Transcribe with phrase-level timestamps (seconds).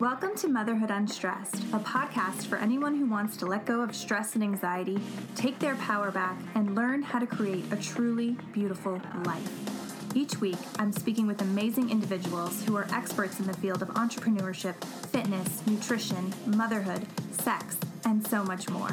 [0.00, 4.36] Welcome to Motherhood Unstressed, a podcast for anyone who wants to let go of stress
[4.36, 5.00] and anxiety,
[5.34, 10.14] take their power back, and learn how to create a truly beautiful life.
[10.14, 14.76] Each week, I'm speaking with amazing individuals who are experts in the field of entrepreneurship,
[15.06, 18.92] fitness, nutrition, motherhood, sex, and so much more.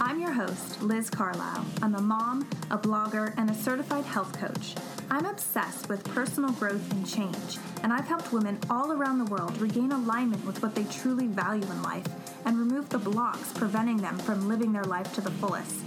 [0.00, 1.64] I'm your host, Liz Carlisle.
[1.80, 4.74] I'm a mom, a blogger, and a certified health coach.
[5.12, 9.60] I'm obsessed with personal growth and change, and I've helped women all around the world
[9.60, 12.06] regain alignment with what they truly value in life
[12.44, 15.80] and remove the blocks preventing them from living their life to the fullest.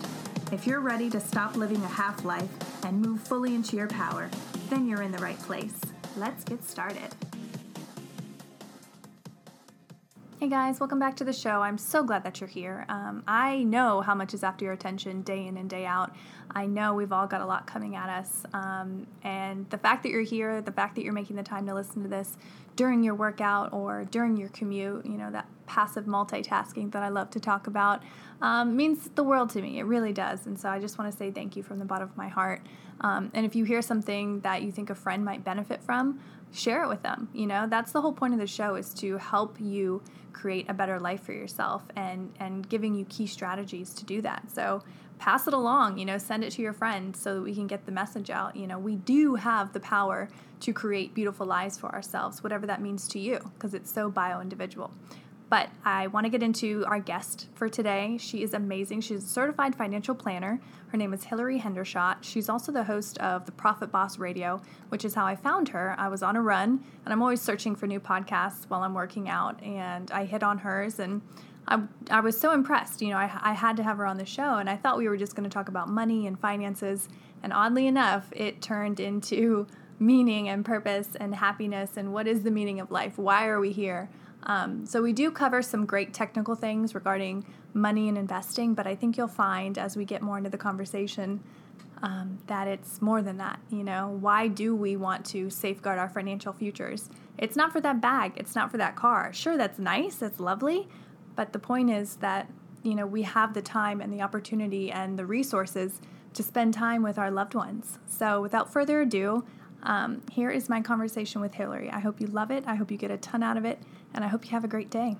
[0.52, 2.50] If you're ready to stop living a half life
[2.86, 4.30] and move fully into your power,
[4.70, 5.80] then you're in the right place.
[6.18, 7.16] Let's get started.
[10.44, 11.62] Hey guys, welcome back to the show.
[11.62, 12.86] I'm so glad that you're here.
[12.90, 16.14] Um, I know how much is after your attention day in and day out.
[16.52, 18.44] I know we've all got a lot coming at us.
[18.54, 21.74] Um, and the fact that you're here, the fact that you're making the time to
[21.74, 22.36] listen to this
[22.76, 27.30] during your workout or during your commute, you know, that passive multitasking that I love
[27.30, 28.04] to talk about,
[28.42, 29.80] um, means the world to me.
[29.80, 30.46] It really does.
[30.46, 32.64] And so I just want to say thank you from the bottom of my heart.
[33.00, 36.20] Um, and if you hear something that you think a friend might benefit from,
[36.54, 37.28] share it with them.
[37.34, 40.02] You know, that's the whole point of the show is to help you
[40.32, 44.44] create a better life for yourself and and giving you key strategies to do that.
[44.52, 44.84] So
[45.20, 47.86] pass it along, you know, send it to your friends so that we can get
[47.86, 48.56] the message out.
[48.56, 50.30] You know, we do have the power
[50.62, 54.42] to create beautiful lives for ourselves, whatever that means to you, because it's so bio
[54.42, 54.92] individual.
[55.54, 58.18] But I want to get into our guest for today.
[58.18, 59.02] She is amazing.
[59.02, 60.60] She's a certified financial planner.
[60.88, 62.24] Her name is Hilary Hendershott.
[62.24, 65.94] She's also the host of the Profit Boss Radio, which is how I found her.
[66.00, 69.30] I was on a run, and I'm always searching for new podcasts while I'm working
[69.30, 71.22] out, and I hit on hers and
[71.68, 73.04] I, I was so impressed.
[73.04, 75.08] You know, I, I had to have her on the show, and I thought we
[75.08, 77.10] were just going to talk about money and finances.
[77.44, 79.68] And oddly enough, it turned into
[80.00, 83.18] meaning and purpose and happiness and what is the meaning of life?
[83.18, 84.10] Why are we here?
[84.46, 88.96] Um, so we do cover some great technical things regarding money and investing, but I
[88.96, 91.42] think you'll find as we get more into the conversation
[92.02, 93.60] um, that it's more than that.
[93.70, 97.10] You know, why do we want to safeguard our financial futures?
[97.38, 98.34] It's not for that bag.
[98.36, 99.32] It's not for that car.
[99.34, 100.18] Sure, that's nice.
[100.18, 100.88] That's lovely,
[101.36, 102.50] but the point is that
[102.84, 106.02] you know we have the time and the opportunity and the resources
[106.34, 108.00] to spend time with our loved ones.
[108.06, 109.46] So without further ado,
[109.84, 111.90] um, here is my conversation with Hilary.
[111.90, 112.64] I hope you love it.
[112.68, 113.80] I hope you get a ton out of it,
[114.14, 115.18] and I hope you have a great day.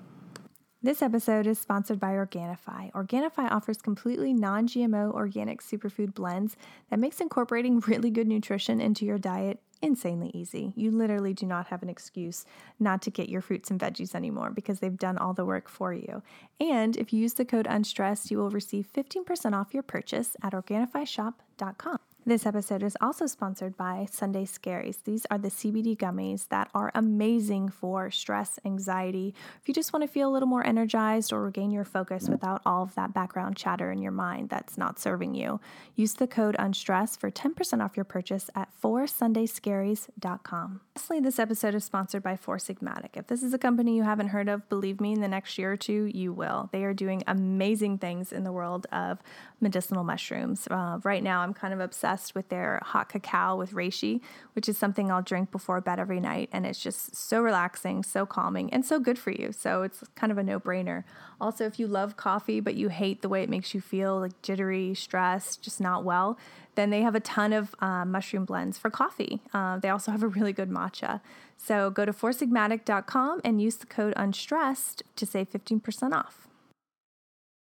[0.82, 2.92] This episode is sponsored by Organifi.
[2.92, 6.56] Organifi offers completely non GMO organic superfood blends
[6.90, 10.72] that makes incorporating really good nutrition into your diet insanely easy.
[10.76, 12.44] You literally do not have an excuse
[12.78, 15.92] not to get your fruits and veggies anymore because they've done all the work for
[15.92, 16.22] you.
[16.60, 20.52] And if you use the code UNSTRESSED, you will receive 15% off your purchase at
[20.52, 21.98] OrganifiShop.com.
[22.26, 25.04] This episode is also sponsored by Sunday Scaries.
[25.04, 29.34] These are the CBD gummies that are amazing for stress, anxiety.
[29.60, 32.62] If you just want to feel a little more energized or regain your focus without
[32.64, 35.60] all of that background chatter in your mind that's not serving you,
[35.96, 40.80] use the code UNSTRESS for 10% off your purchase at 4sundayscaries.com.
[40.96, 43.18] Lastly, this episode is sponsored by Four Sigmatic.
[43.18, 45.72] If this is a company you haven't heard of, believe me, in the next year
[45.72, 46.70] or two, you will.
[46.72, 49.18] They are doing amazing things in the world of
[49.60, 50.66] medicinal mushrooms.
[50.70, 54.20] Uh, right now, I'm kind of obsessed with their hot cacao with reishi,
[54.54, 56.48] which is something I'll drink before bed every night.
[56.52, 59.52] And it's just so relaxing, so calming, and so good for you.
[59.52, 61.04] So it's kind of a no brainer.
[61.40, 64.40] Also, if you love coffee, but you hate the way it makes you feel like
[64.42, 66.38] jittery, stressed, just not well,
[66.74, 69.40] then they have a ton of uh, mushroom blends for coffee.
[69.52, 71.20] Uh, they also have a really good matcha.
[71.56, 76.48] So go to foursigmatic.com and use the code UNSTRESSED to save 15% off.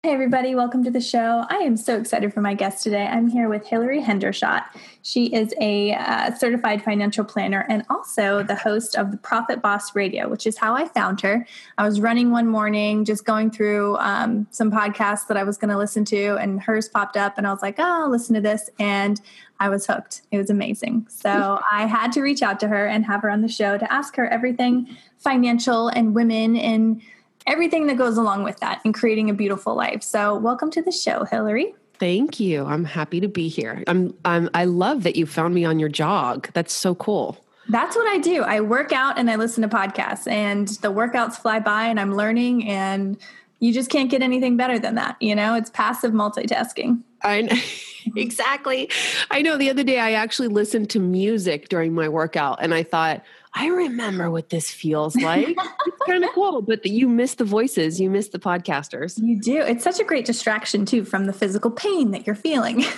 [0.04, 1.44] Hey, everybody, welcome to the show.
[1.50, 3.06] I am so excited for my guest today.
[3.06, 4.64] I'm here with Hilary Hendershott.
[5.02, 9.94] She is a uh, certified financial planner and also the host of the Profit Boss
[9.96, 11.46] Radio, which is how I found her.
[11.78, 15.70] I was running one morning, just going through um, some podcasts that I was going
[15.70, 18.42] to listen to, and hers popped up, and I was like, oh, I'll listen to
[18.42, 18.70] this.
[18.80, 19.20] And
[19.60, 20.22] I was hooked.
[20.32, 21.08] It was amazing.
[21.10, 23.94] So I had to reach out to her and have her on the show to
[23.94, 27.02] ask her everything financial and women and
[27.50, 30.04] everything that goes along with that and creating a beautiful life.
[30.04, 31.74] So, welcome to the show, Hilary.
[32.00, 32.64] Thank you.
[32.64, 33.84] I'm happy to be here.
[33.88, 36.50] I'm, I'm I love that you found me on your jog.
[36.54, 37.44] That's so cool.
[37.68, 38.44] That's what I do.
[38.44, 42.16] I work out and I listen to podcasts and the workouts fly by and I'm
[42.16, 43.18] learning and
[43.60, 45.18] you just can't get anything better than that.
[45.20, 47.02] You know, it's passive multitasking.
[47.22, 47.56] I know.
[48.16, 48.90] exactly.
[49.30, 52.84] I know the other day I actually listened to music during my workout and I
[52.84, 53.24] thought,
[53.54, 55.50] I remember what this feels like.
[55.50, 59.22] it's kind of cool, but the, you miss the voices, you miss the podcasters.
[59.22, 59.62] You do.
[59.62, 62.86] It's such a great distraction too from the physical pain that you're feeling.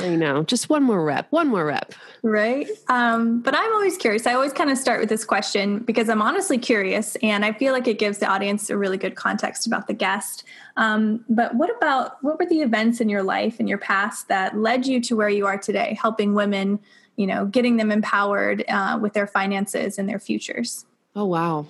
[0.00, 0.44] I know.
[0.44, 1.94] Just one more rep, one more rep.
[2.22, 2.68] Right.
[2.88, 4.26] Um, but I'm always curious.
[4.26, 7.72] I always kind of start with this question because I'm honestly curious and I feel
[7.72, 10.44] like it gives the audience a really good context about the guest.
[10.76, 14.56] Um, but what about what were the events in your life in your past that
[14.56, 16.78] led you to where you are today, helping women,
[17.20, 20.86] you know, getting them empowered uh, with their finances and their futures?
[21.14, 21.66] Oh, wow.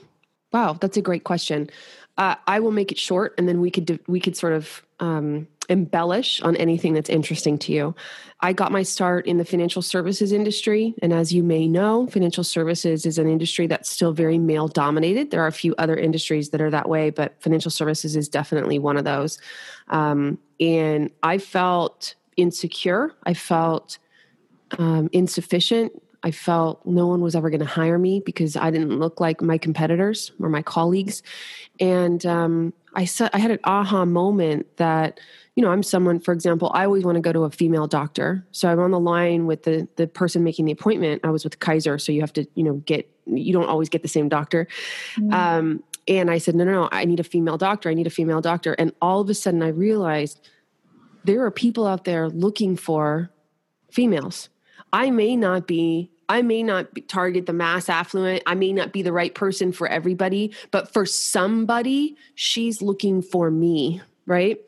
[0.52, 0.79] Wow.
[0.81, 1.69] That's a great question.
[2.17, 5.49] Uh, I will make it short and then we could, we could sort of, um,
[5.69, 7.97] embellish on anything that's interesting to you.
[8.41, 10.94] I got my start in the financial services industry.
[11.02, 15.32] And as you may know, financial services is an industry that's still very male dominated.
[15.32, 18.79] There are a few other industries that are that way, but financial services is definitely
[18.79, 19.41] one of those.
[19.88, 23.12] Um, and I felt insecure.
[23.25, 23.99] I felt
[24.78, 25.93] um, insufficient.
[26.22, 29.40] I felt no one was ever going to hire me because I didn't look like
[29.40, 31.22] my competitors or my colleagues.
[31.78, 35.19] And um, I, said, I had an aha moment that
[35.56, 38.46] you know, I'm someone, for example, I always want to go to a female doctor.
[38.52, 41.23] So I'm on the line with the the person making the appointment.
[41.25, 44.02] I was with Kaiser, so you have to, you know, get you don't always get
[44.02, 44.66] the same doctor.
[45.16, 45.32] Mm-hmm.
[45.32, 47.88] Um, and I said, no, no, no, I need a female doctor.
[47.88, 48.73] I need a female doctor.
[48.75, 50.40] And all of a sudden, I realized
[51.25, 53.31] there are people out there looking for
[53.93, 54.49] females.
[54.92, 58.44] I may not be I may not target the mass affluent.
[58.46, 63.50] I may not be the right person for everybody, but for somebody, she's looking for
[63.50, 64.60] me right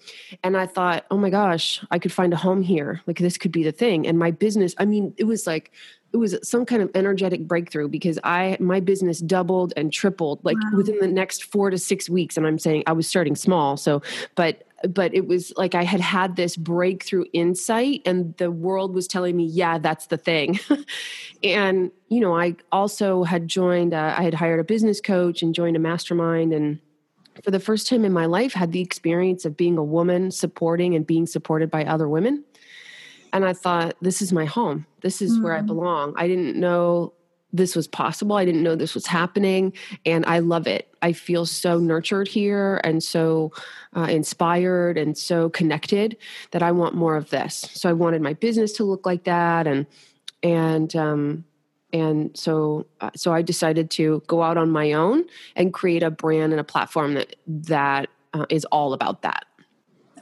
[0.42, 3.52] and i thought oh my gosh i could find a home here like this could
[3.52, 5.70] be the thing and my business i mean it was like
[6.12, 10.56] it was some kind of energetic breakthrough because i my business doubled and tripled like
[10.56, 10.78] wow.
[10.78, 14.02] within the next 4 to 6 weeks and i'm saying i was starting small so
[14.34, 19.06] but but it was like i had had this breakthrough insight and the world was
[19.06, 20.58] telling me yeah that's the thing
[21.44, 25.54] and you know i also had joined uh, i had hired a business coach and
[25.54, 26.80] joined a mastermind and
[27.42, 30.94] for the first time in my life had the experience of being a woman supporting
[30.94, 32.44] and being supported by other women
[33.32, 35.44] and i thought this is my home this is mm-hmm.
[35.44, 35.66] where i mm.
[35.66, 37.12] belong i didn't know
[37.52, 38.36] this was possible.
[38.36, 39.72] I didn't know this was happening
[40.06, 40.94] and i love it.
[41.02, 43.52] I feel so nurtured here and so
[43.96, 46.16] uh, inspired and so connected
[46.52, 47.68] that i want more of this.
[47.72, 49.86] So i wanted my business to look like that and
[50.42, 51.44] and um,
[51.92, 55.24] and so uh, so i decided to go out on my own
[55.56, 59.44] and create a brand and a platform that that uh, is all about that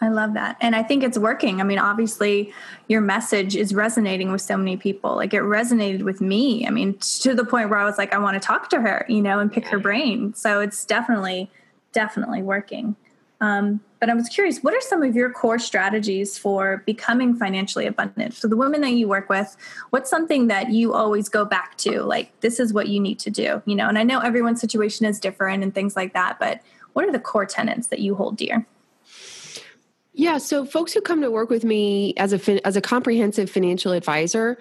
[0.02, 0.56] I love that.
[0.61, 1.61] And I think it's working.
[1.61, 2.52] I mean, obviously,
[2.88, 5.14] your message is resonating with so many people.
[5.14, 6.67] Like it resonated with me.
[6.67, 9.05] I mean, to the point where I was like, I want to talk to her,
[9.08, 10.32] you know, and pick her brain.
[10.35, 11.50] So it's definitely,
[11.93, 12.97] definitely working.
[13.43, 17.87] Um, but I was curious, what are some of your core strategies for becoming financially
[17.87, 18.35] abundant?
[18.35, 19.56] So, the women that you work with,
[19.91, 22.02] what's something that you always go back to?
[22.02, 23.88] Like, this is what you need to do, you know?
[23.88, 26.61] And I know everyone's situation is different and things like that, but
[26.93, 28.67] what are the core tenets that you hold dear?
[30.12, 33.93] Yeah, so folks who come to work with me as a as a comprehensive financial
[33.93, 34.59] advisor,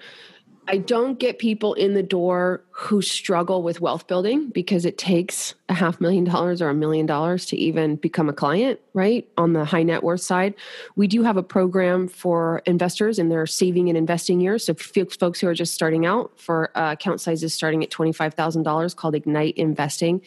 [0.68, 5.54] I don't get people in the door who struggle with wealth building because it takes
[5.68, 9.28] a half million dollars or a million dollars to even become a client, right?
[9.36, 10.54] On the high net worth side,
[10.94, 14.64] we do have a program for investors in their saving and investing years.
[14.64, 19.16] So, folks who are just starting out for uh, account sizes starting at $25,000 called
[19.16, 20.22] Ignite Investing.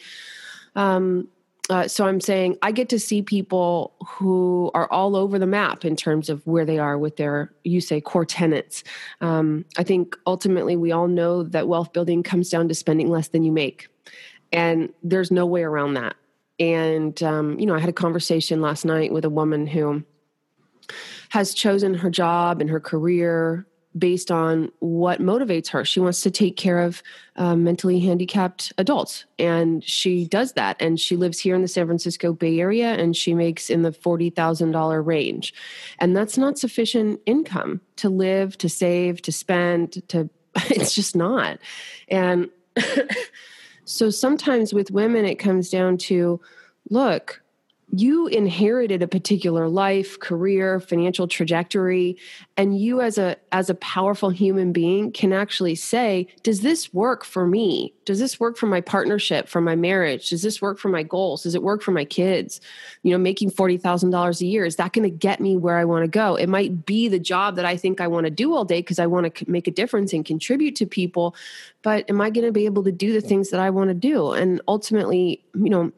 [0.76, 1.28] Um,
[1.70, 5.84] uh, so I'm saying I get to see people who are all over the map
[5.84, 8.84] in terms of where they are with their, you say, core tenants.
[9.22, 13.28] Um, I think ultimately we all know that wealth building comes down to spending less
[13.28, 13.88] than you make.
[14.52, 16.16] And there's no way around that.
[16.60, 20.04] And, um, you know, I had a conversation last night with a woman who
[21.30, 25.84] has chosen her job and her career based on what motivates her.
[25.84, 27.02] She wants to take care of
[27.36, 30.76] uh, mentally handicapped adults, and she does that.
[30.80, 33.92] And she lives here in the San Francisco Bay Area, and she makes in the
[33.92, 35.54] forty thousand dollar range,
[35.98, 40.06] and that's not sufficient income to live, to save, to spend.
[40.08, 40.28] To
[40.70, 41.58] it's just not,
[42.08, 42.48] and
[43.84, 46.40] so sometimes with women, it comes down to,
[46.90, 47.43] look
[47.90, 52.16] you inherited a particular life career financial trajectory
[52.56, 57.24] and you as a as a powerful human being can actually say does this work
[57.24, 57.94] for me?
[58.04, 60.30] Does this work for my partnership for my marriage?
[60.30, 61.42] Does this work for my goals?
[61.42, 62.60] Does it work for my kids?
[63.02, 66.04] You know making $40,000 a year is that going to get me where I want
[66.04, 66.36] to go?
[66.36, 68.98] It might be the job that I think I want to do all day because
[68.98, 71.36] I want to make a difference and contribute to people
[71.82, 73.94] but am I going to be able to do the things that I want to
[73.94, 74.32] do?
[74.32, 75.92] And ultimately you know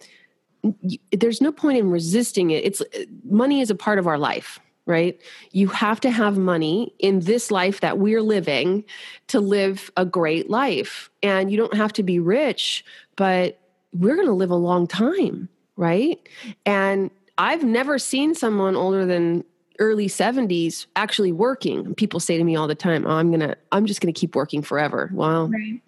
[1.13, 2.65] there's no point in resisting it.
[2.65, 2.83] It's
[3.25, 5.21] money is a part of our life, right?
[5.53, 8.85] You have to have money in this life that we're living
[9.29, 11.11] to live a great life.
[11.23, 12.85] And you don't have to be rich,
[13.17, 13.59] but
[13.93, 16.19] we're going to live a long time, right?
[16.65, 19.45] And I've never seen someone older than
[19.79, 21.95] early 70s actually working.
[21.95, 24.19] People say to me all the time, "Oh, I'm going to I'm just going to
[24.19, 25.81] keep working forever." Well, right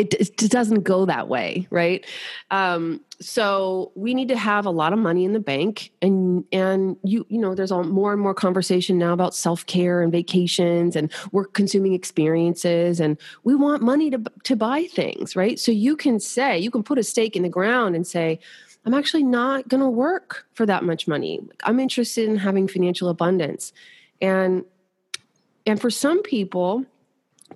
[0.00, 2.06] it, it doesn't go that way, right?
[2.50, 6.96] Um, so we need to have a lot of money in the bank, and and
[7.04, 10.96] you you know there's all more and more conversation now about self care and vacations
[10.96, 15.58] and work consuming experiences, and we want money to to buy things, right?
[15.58, 18.40] So you can say you can put a stake in the ground and say.
[18.86, 21.38] I'm actually not going to work for that much money.
[21.64, 23.74] I'm interested in having financial abundance.
[24.22, 24.64] And
[25.66, 26.86] and for some people,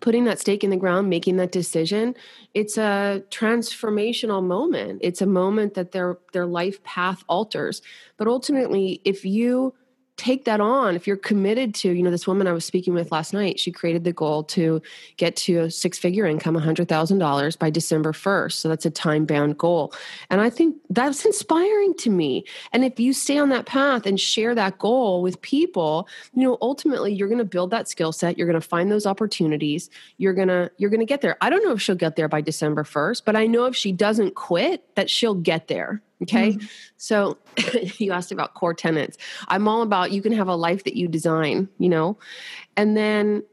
[0.01, 2.15] putting that stake in the ground making that decision
[2.55, 5.01] it's a transformational moment.
[5.03, 7.83] It's a moment that their their life path alters.
[8.17, 9.75] But ultimately if you
[10.17, 13.11] take that on if you're committed to you know this woman i was speaking with
[13.11, 14.81] last night she created the goal to
[15.17, 19.59] get to a six figure income $100000 by december 1st so that's a time bound
[19.59, 19.93] goal.
[20.31, 22.45] And i think that's inspiring to me.
[22.73, 26.59] And if you stay on that path and share that goal with people you know
[26.61, 30.35] ultimately you're going to build that skill set you're going to find those opportunities you're
[30.35, 31.37] going to you're going to get there.
[31.41, 33.91] I don't know if she'll get there by december 1st but i know if she
[33.91, 36.53] doesn't quit that she'll get there Okay.
[36.53, 36.67] Mm-hmm.
[36.97, 37.39] So
[37.99, 39.17] you asked about core tenants.
[39.49, 42.19] I'm all about you can have a life that you design, you know,
[42.77, 43.45] and then,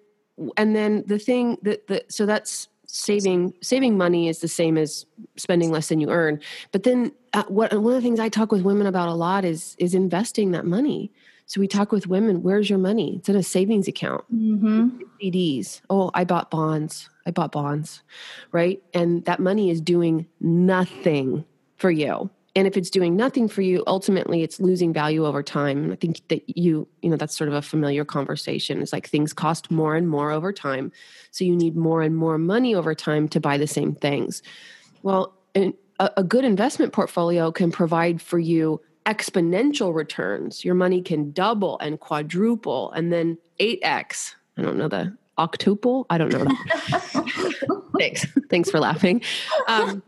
[0.57, 5.05] and then the thing that the, so that's saving, saving money is the same as
[5.37, 6.39] spending less than you earn.
[6.71, 9.45] But then uh, what, one of the things I talk with women about a lot
[9.45, 11.11] is, is investing that money.
[11.45, 13.17] So we talk with women, where's your money?
[13.17, 14.23] It's in a savings account.
[14.33, 15.01] Mm-hmm.
[15.21, 15.81] CDs.
[15.89, 17.09] Oh, I bought bonds.
[17.25, 18.03] I bought bonds.
[18.51, 18.81] Right.
[18.93, 21.43] And that money is doing nothing
[21.75, 25.83] for you and if it's doing nothing for you ultimately it's losing value over time.
[25.83, 28.81] And i think that you you know that's sort of a familiar conversation.
[28.81, 30.91] It's like things cost more and more over time.
[31.31, 34.41] So you need more and more money over time to buy the same things.
[35.03, 35.73] Well a,
[36.17, 40.63] a good investment portfolio can provide for you exponential returns.
[40.63, 46.05] Your money can double and quadruple and then 8x i don't know the octuple?
[46.09, 46.47] I don't know.
[47.99, 48.25] Thanks.
[48.49, 49.21] Thanks for laughing.
[49.67, 50.03] Um,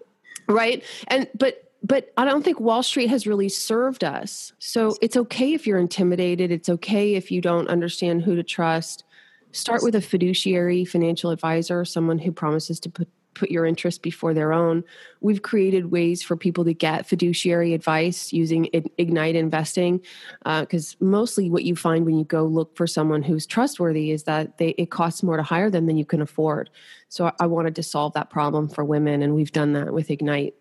[0.48, 0.84] right?
[1.08, 4.54] And but but I don't think Wall Street has really served us.
[4.60, 6.52] So it's okay if you're intimidated.
[6.52, 9.04] It's okay if you don't understand who to trust.
[9.52, 14.34] Start with a fiduciary financial advisor, someone who promises to put put your interest before
[14.34, 14.84] their own.
[15.22, 20.02] We've created ways for people to get fiduciary advice using Ignite Investing,
[20.46, 24.26] because uh, mostly what you find when you go look for someone who's trustworthy is
[24.26, 26.70] that they, it costs more to hire them than you can afford.
[27.10, 30.12] So I, I wanted to solve that problem for women, and we've done that with
[30.12, 30.54] Ignite.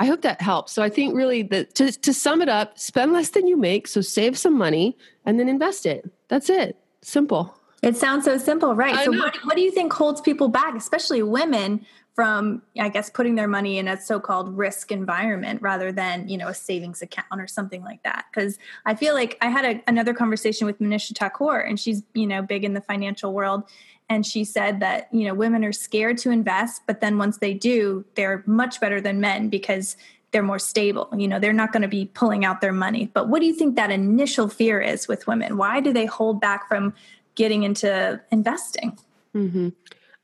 [0.00, 0.72] I hope that helps.
[0.72, 3.86] So I think really that to, to sum it up, spend less than you make.
[3.86, 6.10] So save some money and then invest it.
[6.28, 6.76] That's it.
[7.02, 7.56] Simple.
[7.82, 8.94] It sounds so simple, right?
[8.94, 11.84] I so what, what do you think holds people back, especially women,
[12.14, 16.48] from I guess putting their money in a so-called risk environment rather than you know
[16.48, 18.26] a savings account or something like that?
[18.30, 22.26] Because I feel like I had a, another conversation with Manisha Thakor, and she's you
[22.26, 23.64] know big in the financial world,
[24.08, 27.54] and she said that you know women are scared to invest but then once they
[27.54, 29.96] do they're much better than men because
[30.34, 31.08] they're more stable.
[31.16, 33.08] You know they're not going to be pulling out their money.
[33.14, 35.56] But what do you think that initial fear is with women?
[35.56, 36.92] Why do they hold back from
[37.36, 38.98] getting into investing?
[39.34, 39.68] Mm-hmm.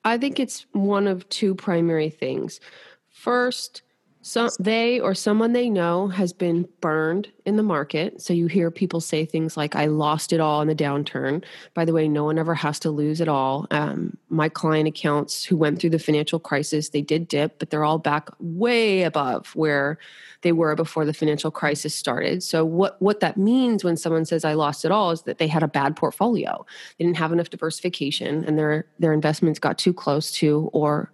[0.04, 2.60] I think it's one of two primary things.
[3.08, 3.82] First
[4.22, 8.20] so they or someone they know has been burned in the market.
[8.20, 11.42] So you hear people say things like, I lost it all in the downturn.
[11.72, 13.66] By the way, no one ever has to lose it all.
[13.70, 17.84] Um, my client accounts who went through the financial crisis, they did dip, but they're
[17.84, 19.98] all back way above where
[20.42, 22.42] they were before the financial crisis started.
[22.42, 25.48] So what, what that means when someone says I lost it all is that they
[25.48, 26.66] had a bad portfolio.
[26.98, 31.10] They didn't have enough diversification and their their investments got too close to or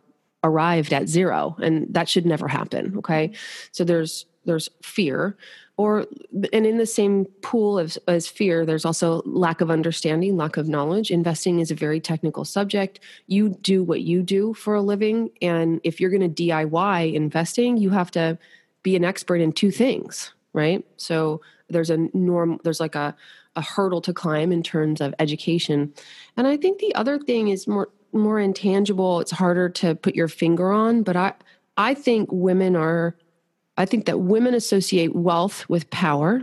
[0.47, 3.33] arrived at zero and that should never happen okay?
[3.73, 5.37] So there's there's fear
[5.77, 6.07] or
[6.53, 10.69] and in the same pool as, as fear there's also lack of understanding lack of
[10.69, 11.11] knowledge.
[11.11, 13.01] Investing is a very technical subject.
[13.27, 17.77] You do what you do for a living and if you're going to diy investing
[17.77, 18.39] you have to
[18.83, 20.87] be an expert in two things right?
[20.97, 23.15] So there's a norm there's like a
[23.57, 25.93] a hurdle to climb in terms of education.
[26.37, 30.29] And i think the other thing is more more intangible it's harder to put your
[30.29, 31.33] finger on but i
[31.77, 33.17] i think women are
[33.77, 36.43] i think that women associate wealth with power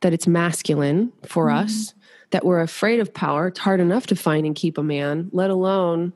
[0.00, 1.64] that it's masculine for mm-hmm.
[1.64, 1.94] us
[2.30, 5.50] that we're afraid of power it's hard enough to find and keep a man let
[5.50, 6.12] alone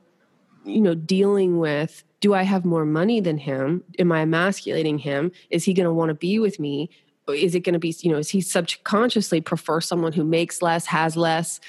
[0.65, 3.83] you know dealing with do i have more money than him?
[3.99, 5.31] Am i emasculating him?
[5.49, 6.89] Is he going to want to be with me?
[7.27, 10.85] Is it going to be you know is he subconsciously prefer someone who makes less
[10.85, 11.59] has less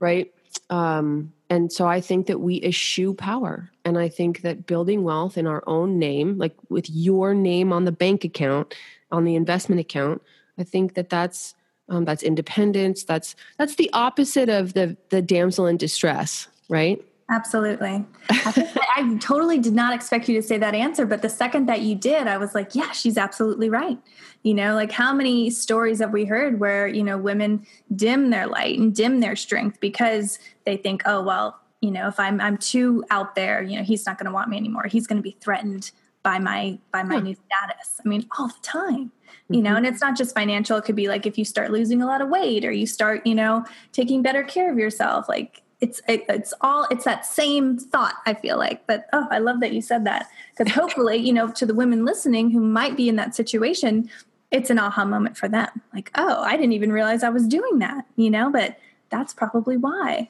[0.00, 0.32] right?
[0.70, 3.70] Um, and so i think that we eschew power.
[3.84, 7.84] And i think that building wealth in our own name like with your name on
[7.84, 8.74] the bank account
[9.10, 10.22] on the investment account
[10.58, 11.54] i think that that's
[11.88, 13.04] um, that's independence.
[13.04, 18.06] That's that's the opposite of the the damsel in distress right Absolutely.
[18.30, 21.82] I, I, totally did not expect you to say that answer, but the second that
[21.82, 23.98] you did, I was like, yeah, she's absolutely right.
[24.44, 28.46] You know, like how many stories have we heard where, you know, women dim their
[28.46, 32.56] light and dim their strength because they think, oh, well, you know, if I'm I'm
[32.56, 34.86] too out there, you know, he's not going to want me anymore.
[34.86, 35.90] He's going to be threatened
[36.22, 38.00] by my by my new status.
[38.04, 39.12] I mean, all the time.
[39.50, 39.76] You know, mm-hmm.
[39.78, 40.76] and it's not just financial.
[40.76, 43.26] It could be like if you start losing a lot of weight or you start,
[43.26, 45.28] you know, taking better care of yourself.
[45.28, 49.38] Like it's it, it's all it's that same thought i feel like but oh i
[49.38, 52.96] love that you said that because hopefully you know to the women listening who might
[52.96, 54.08] be in that situation
[54.50, 55.68] it's an aha moment for them.
[55.92, 58.78] Like oh i didn't even realize i was doing that you know but
[59.10, 60.28] that's probably why.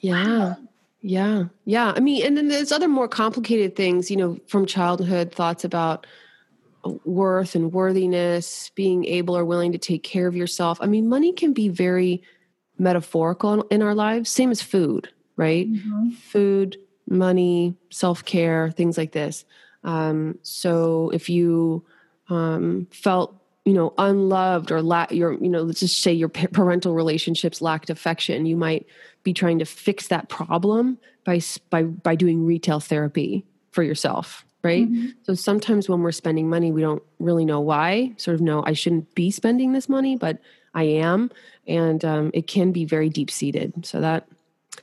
[0.00, 0.38] Yeah.
[0.38, 0.56] Wow.
[1.02, 1.44] yeah.
[1.64, 1.92] Yeah.
[1.94, 6.06] I mean and then there's other more complicated things you know from childhood thoughts about
[7.04, 10.78] worth and worthiness being able or willing to take care of yourself.
[10.80, 12.22] I mean money can be very
[12.78, 15.70] metaphorical in our lives, same as food, right?
[15.70, 16.10] Mm-hmm.
[16.10, 16.76] Food,
[17.08, 19.44] money, self care, things like this.
[19.84, 21.84] Um, so if you
[22.28, 26.94] um, felt you know unloved or la- your you know let's just say your parental
[26.94, 28.86] relationships lacked affection you might
[29.22, 31.40] be trying to fix that problem by
[31.70, 35.08] by by doing retail therapy for yourself right mm-hmm.
[35.22, 38.74] so sometimes when we're spending money we don't really know why sort of know i
[38.74, 40.38] shouldn't be spending this money but
[40.74, 41.30] i am
[41.66, 43.86] and um, it can be very deep seated.
[43.86, 44.26] So that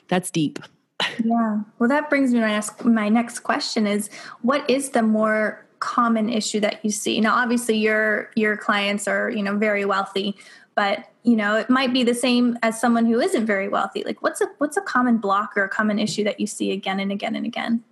[0.07, 0.59] that's deep.
[1.23, 1.61] yeah.
[1.79, 4.09] Well, that brings me to my next, my next question is
[4.41, 7.19] what is the more common issue that you see?
[7.19, 10.35] Now, obviously your, your clients are, you know, very wealthy,
[10.75, 14.03] but you know, it might be the same as someone who isn't very wealthy.
[14.03, 16.99] Like what's a, what's a common block or a common issue that you see again
[16.99, 17.83] and again and again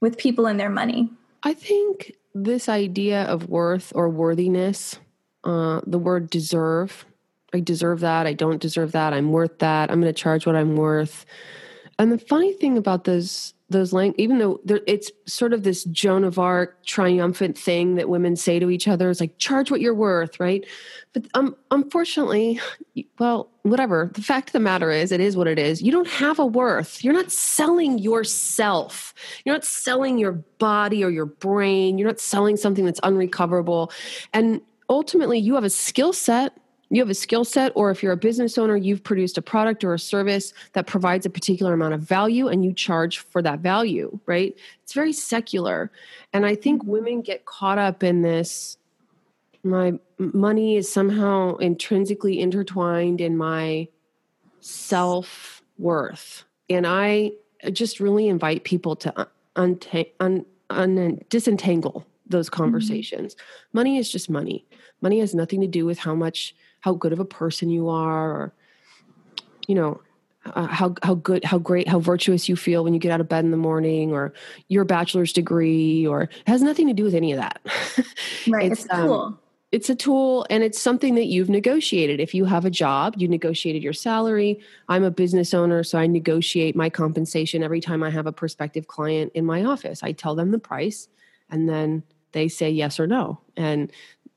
[0.00, 1.10] with people and their money?
[1.42, 4.98] I think this idea of worth or worthiness,
[5.44, 7.06] uh, the word deserve
[7.54, 8.26] I deserve that.
[8.26, 9.14] I don't deserve that.
[9.14, 9.90] I'm worth that.
[9.90, 11.24] I'm going to charge what I'm worth.
[12.00, 16.22] And the funny thing about those those lang- even though it's sort of this Joan
[16.22, 19.94] of Arc triumphant thing that women say to each other is like charge what you're
[19.94, 20.66] worth, right?
[21.14, 22.60] But um, unfortunately,
[23.18, 24.10] well, whatever.
[24.12, 25.80] The fact of the matter is, it is what it is.
[25.80, 27.02] You don't have a worth.
[27.02, 29.14] You're not selling yourself.
[29.44, 31.96] You're not selling your body or your brain.
[31.96, 33.90] You're not selling something that's unrecoverable.
[34.32, 36.56] And ultimately, you have a skill set
[36.90, 39.82] you have a skill set, or if you're a business owner, you've produced a product
[39.82, 43.60] or a service that provides a particular amount of value and you charge for that
[43.60, 44.56] value, right?
[44.82, 45.90] It's very secular.
[46.32, 48.78] And I think women get caught up in this
[49.66, 53.88] my money is somehow intrinsically intertwined in my
[54.60, 56.44] self worth.
[56.68, 57.32] And I
[57.72, 59.80] just really invite people to un-
[60.20, 62.62] un- un- disentangle those mm-hmm.
[62.62, 63.34] conversations.
[63.34, 63.78] Mm-hmm.
[63.78, 64.66] Money is just money.
[65.04, 68.30] Money has nothing to do with how much how good of a person you are
[68.30, 68.54] or
[69.68, 70.00] you know
[70.46, 73.28] uh, how how good how great how virtuous you feel when you get out of
[73.28, 74.32] bed in the morning or
[74.68, 77.60] your bachelor's degree or it has nothing to do with any of that.
[78.48, 79.20] Right it's, it's a tool.
[79.20, 79.38] um,
[79.72, 82.18] it's a tool and it's something that you've negotiated.
[82.18, 84.58] If you have a job you negotiated your salary.
[84.88, 88.86] I'm a business owner so i negotiate my compensation every time i have a prospective
[88.86, 90.02] client in my office.
[90.02, 91.08] I tell them the price
[91.50, 93.40] and then they say yes or no.
[93.56, 93.92] And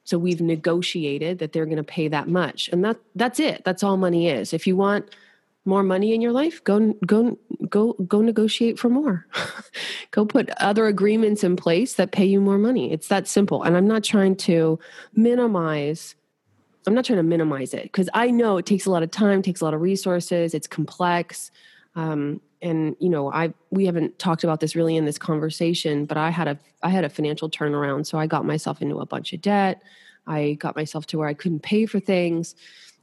[0.07, 2.69] so we've negotiated that they're going to pay that much.
[2.69, 3.65] And that that's it.
[3.65, 4.53] That's all money is.
[4.53, 5.13] If you want
[5.65, 9.27] more money in your life, go go go go negotiate for more.
[10.11, 12.93] go put other agreements in place that pay you more money.
[12.93, 13.63] It's that simple.
[13.63, 14.79] And I'm not trying to
[15.13, 16.15] minimize
[16.85, 19.41] I'm not trying to minimize it because I know it takes a lot of time,
[19.41, 21.51] takes a lot of resources, it's complex.
[21.95, 26.17] Um, and you know, I we haven't talked about this really in this conversation, but
[26.17, 29.33] I had a I had a financial turnaround, so I got myself into a bunch
[29.33, 29.81] of debt.
[30.25, 32.55] I got myself to where I couldn't pay for things.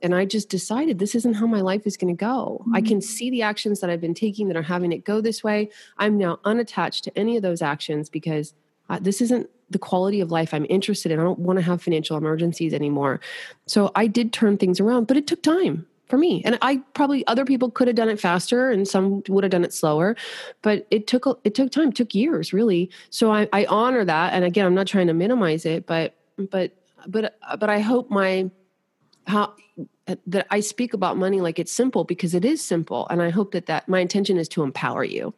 [0.02, 2.60] And I just decided this isn't how my life is going to go.
[2.60, 2.76] Mm-hmm.
[2.76, 5.42] I can see the actions that I've been taking that are having it go this
[5.42, 5.70] way.
[5.96, 8.52] I'm now unattached to any of those actions because
[8.90, 11.18] uh, this isn't the quality of life I'm interested in.
[11.18, 13.20] I don't want to have financial emergencies anymore.
[13.66, 16.42] So I did turn things around, but it took time for me.
[16.44, 19.64] And I probably other people could have done it faster and some would have done
[19.64, 20.16] it slower,
[20.62, 22.90] but it took it took time, took years really.
[23.10, 24.32] So I, I honor that.
[24.32, 26.14] And again, I'm not trying to minimize it, but
[26.50, 26.72] but
[27.06, 28.50] but but I hope my
[29.26, 29.54] how
[30.26, 33.52] that I speak about money like it's simple because it is simple, and I hope
[33.52, 35.32] that that my intention is to empower you.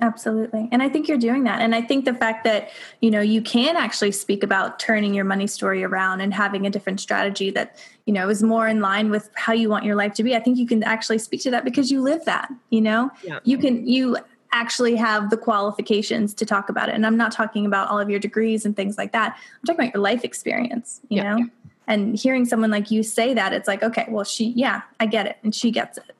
[0.00, 0.68] Absolutely.
[0.72, 1.60] And I think you're doing that.
[1.60, 5.24] And I think the fact that, you know, you can actually speak about turning your
[5.24, 9.10] money story around and having a different strategy that, you know, is more in line
[9.10, 10.34] with how you want your life to be.
[10.34, 13.10] I think you can actually speak to that because you live that, you know?
[13.22, 13.40] Yeah.
[13.44, 14.16] You can you
[14.52, 16.94] actually have the qualifications to talk about it.
[16.94, 19.36] And I'm not talking about all of your degrees and things like that.
[19.36, 21.36] I'm talking about your life experience, you yeah.
[21.36, 21.48] know?
[21.86, 25.26] And hearing someone like you say that, it's like, okay, well, she, yeah, I get
[25.26, 25.36] it.
[25.42, 26.16] And she gets it.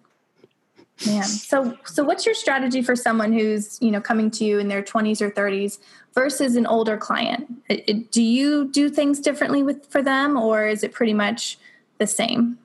[1.07, 1.25] Man.
[1.25, 4.83] So so what's your strategy for someone who's, you know, coming to you in their
[4.83, 5.79] 20s or 30s
[6.15, 7.47] versus an older client?
[7.69, 11.59] It, it, do you do things differently with for them or is it pretty much
[11.99, 12.59] the same?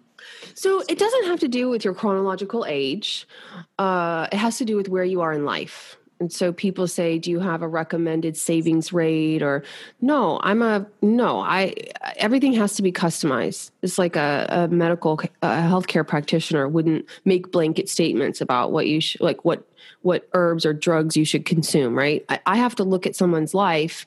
[0.53, 3.27] So it doesn't have to do with your chronological age.
[3.77, 7.19] Uh, it has to do with where you are in life and so people say
[7.19, 9.41] do you have a recommended savings rate?
[9.41, 9.63] or
[10.01, 11.73] no i'm a no i
[12.17, 13.71] everything has to be customized.
[13.81, 19.01] It's like a, a medical a healthcare practitioner wouldn't make blanket statements about what you
[19.01, 19.67] should like what
[20.01, 22.25] what herbs or drugs you should consume right?
[22.29, 24.05] I, I have to look at someone's life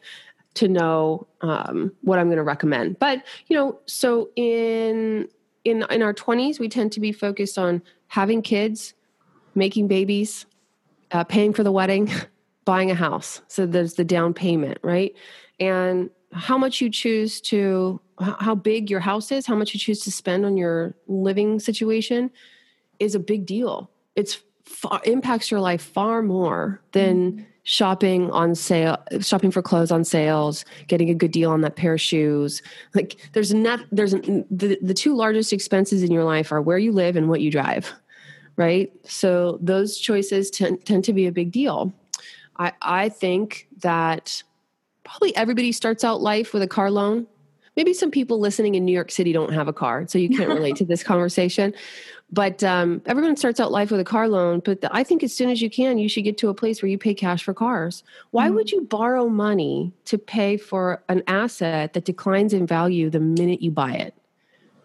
[0.54, 2.98] to know um, what i'm going to recommend.
[2.98, 5.28] But you know so in
[5.64, 8.94] in in our 20s we tend to be focused on having kids
[9.54, 10.46] making babies
[11.12, 12.10] uh, paying for the wedding,
[12.64, 13.40] buying a house.
[13.48, 15.14] So there's the down payment, right?
[15.58, 20.00] And how much you choose to, how big your house is, how much you choose
[20.00, 22.30] to spend on your living situation
[22.98, 23.90] is a big deal.
[24.16, 27.44] It's far, impacts your life far more than mm-hmm.
[27.62, 31.94] shopping on sale, shopping for clothes on sales, getting a good deal on that pair
[31.94, 32.60] of shoes.
[32.94, 36.92] Like there's not, there's the, the two largest expenses in your life are where you
[36.92, 37.92] live and what you drive
[38.58, 38.92] right?
[39.04, 41.94] So those choices tend, tend to be a big deal.
[42.58, 44.42] I, I think that
[45.04, 47.26] probably everybody starts out life with a car loan.
[47.76, 50.48] Maybe some people listening in New York City don't have a car, so you can't
[50.48, 51.72] relate to this conversation.
[52.32, 54.60] But um, everyone starts out life with a car loan.
[54.64, 56.82] But the, I think as soon as you can, you should get to a place
[56.82, 58.02] where you pay cash for cars.
[58.32, 58.56] Why mm-hmm.
[58.56, 63.62] would you borrow money to pay for an asset that declines in value the minute
[63.62, 64.14] you buy it?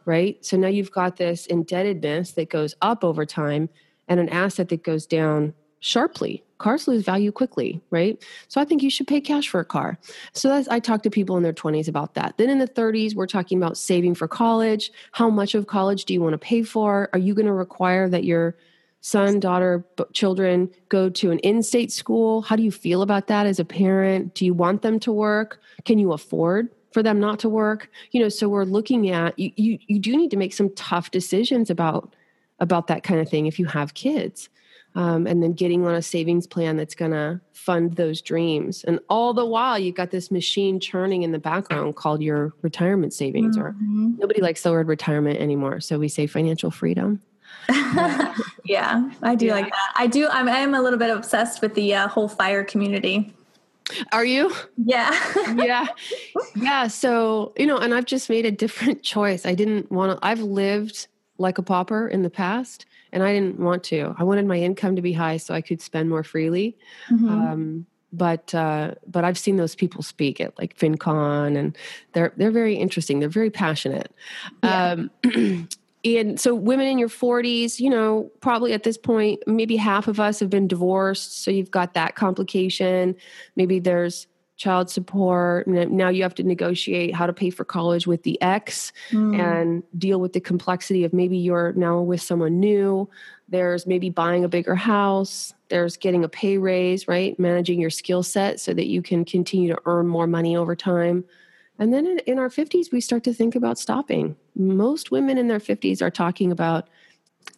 [0.06, 0.44] Right?
[0.44, 3.70] So now you've got this indebtedness that goes up over time
[4.08, 6.44] and an asset that goes down sharply.
[6.60, 8.24] Cars lose value quickly, right?
[8.48, 9.98] So I think you should pay cash for a car.
[10.32, 12.38] So that's, I talk to people in their 20s about that.
[12.38, 14.92] Then in the 30s, we're talking about saving for college.
[15.12, 17.10] How much of college do you want to pay for?
[17.12, 18.56] Are you going to require that your
[19.02, 22.42] son, daughter, children go to an in state school?
[22.44, 24.34] How do you feel about that as a parent?
[24.34, 25.60] Do you want them to work?
[25.84, 27.90] Can you afford for them not to work.
[28.12, 31.12] You know so we're looking at you, you you do need to make some tough
[31.12, 32.16] decisions about
[32.60, 34.50] about that kind of thing if you have kids
[34.96, 38.84] um, and then getting on a savings plan that's going to fund those dreams.
[38.84, 43.14] And all the while you've got this machine churning in the background called your retirement
[43.14, 43.66] savings mm-hmm.
[43.66, 43.76] or
[44.20, 47.22] nobody likes the word retirement anymore so we say financial freedom.
[48.66, 49.56] Yeah i do yeah.
[49.56, 49.94] like that.
[49.98, 53.34] I do i'm, I'm a little bit obsessed with the uh, whole fire community
[54.12, 54.54] are you?
[54.78, 55.12] Yeah.
[55.56, 55.88] yeah.
[56.56, 56.88] Yeah.
[56.88, 59.46] So, you know, and I've just made a different choice.
[59.46, 63.60] I didn't want to, I've lived like a pauper in the past and I didn't
[63.60, 64.16] want to.
[64.18, 66.78] I wanted my income to be high so I could spend more freely.
[67.10, 67.30] Mm-hmm.
[67.30, 71.76] Um, but uh, but I've seen those people speak at like FinCon, and
[72.14, 73.20] they're they're very interesting.
[73.20, 74.14] They're very passionate.
[74.64, 74.96] Yeah.
[75.24, 75.68] Um,
[76.06, 80.20] and so women in your 40s you know probably at this point maybe half of
[80.20, 81.44] us have been divorced.
[81.44, 83.16] So you've got that complication.
[83.56, 85.68] Maybe there's child support.
[85.68, 89.38] Now you have to negotiate how to pay for college with the ex mm.
[89.38, 93.10] and deal with the complexity of maybe you're now with someone new.
[93.50, 95.54] There's maybe buying a bigger house.
[95.70, 97.38] There's getting a pay raise right?
[97.40, 101.26] Managing your skill set so that you can continue to earn more money over time
[101.80, 104.36] and then in, in, our 50s, we start to think about stopping.
[104.56, 106.88] Most women in their 50s are talking about,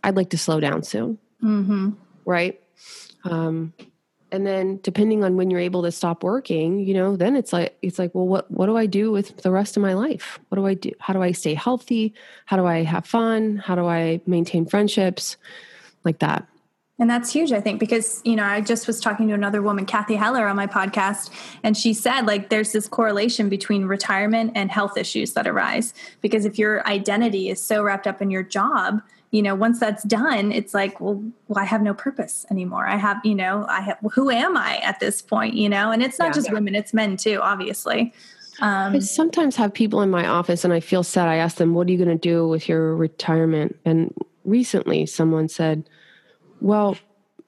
[0.03, 1.17] I'd like to slow down soon.
[1.43, 1.91] Mm-hmm.
[2.25, 2.61] Right.
[3.23, 3.73] Um,
[4.31, 7.77] and then depending on when you're able to stop working, you know, then it's like,
[7.81, 10.39] it's like, well, what, what do I do with the rest of my life?
[10.49, 10.91] What do I do?
[10.99, 12.13] How do I stay healthy?
[12.45, 13.57] How do I have fun?
[13.57, 15.37] How do I maintain friendships
[16.03, 16.47] like that?
[16.97, 19.85] And that's huge, I think, because, you know, I just was talking to another woman,
[19.85, 21.29] Cathy Heller, on my podcast,
[21.61, 25.93] and she said, like, there's this correlation between retirement and health issues that arise.
[26.21, 30.03] Because if your identity is so wrapped up in your job, you know, once that's
[30.03, 32.87] done, it's like, well, well I have no purpose anymore.
[32.87, 35.91] I have, you know, I have, who am I at this point, you know?
[35.91, 36.53] And it's not yeah, just yeah.
[36.53, 38.13] women, it's men too, obviously.
[38.61, 41.27] Um, I sometimes have people in my office and I feel sad.
[41.27, 43.77] I ask them, what are you going to do with your retirement?
[43.83, 44.13] And
[44.45, 45.89] recently someone said,
[46.65, 46.97] well,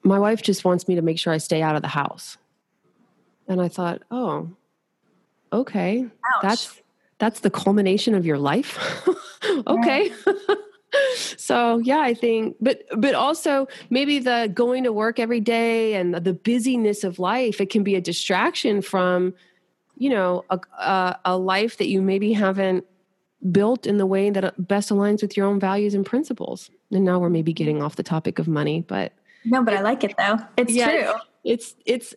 [0.04, 2.38] my wife just wants me to make sure I stay out of the house.
[3.48, 4.48] And I thought, oh,
[5.52, 6.04] okay.
[6.04, 6.42] Ouch.
[6.42, 6.82] That's
[7.18, 8.78] that's the culmination of your life.
[9.66, 10.12] okay.
[11.36, 16.14] so yeah i think but but also maybe the going to work every day and
[16.14, 19.34] the busyness of life it can be a distraction from
[19.98, 22.86] you know a, a, a life that you maybe haven't
[23.52, 27.18] built in the way that best aligns with your own values and principles and now
[27.18, 29.12] we're maybe getting off the topic of money but
[29.44, 32.14] no but i like it though it's yeah, true it's it's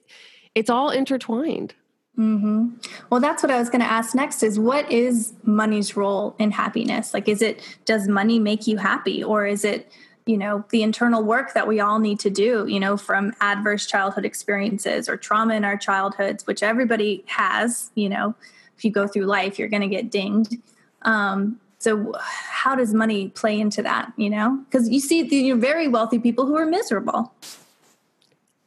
[0.56, 1.74] it's all intertwined
[2.18, 2.76] Mm-hmm.
[3.10, 6.52] Well, that's what I was going to ask next is what is money's role in
[6.52, 7.14] happiness?
[7.14, 9.92] Like, is it, does money make you happy or is it,
[10.26, 13.88] you know, the internal work that we all need to do, you know, from adverse
[13.88, 18.36] childhood experiences or trauma in our childhoods, which everybody has, you know,
[18.78, 20.58] if you go through life, you're going to get dinged.
[21.04, 24.64] Um, so how does money play into that, you know?
[24.70, 27.34] Because you see the very wealthy people who are miserable.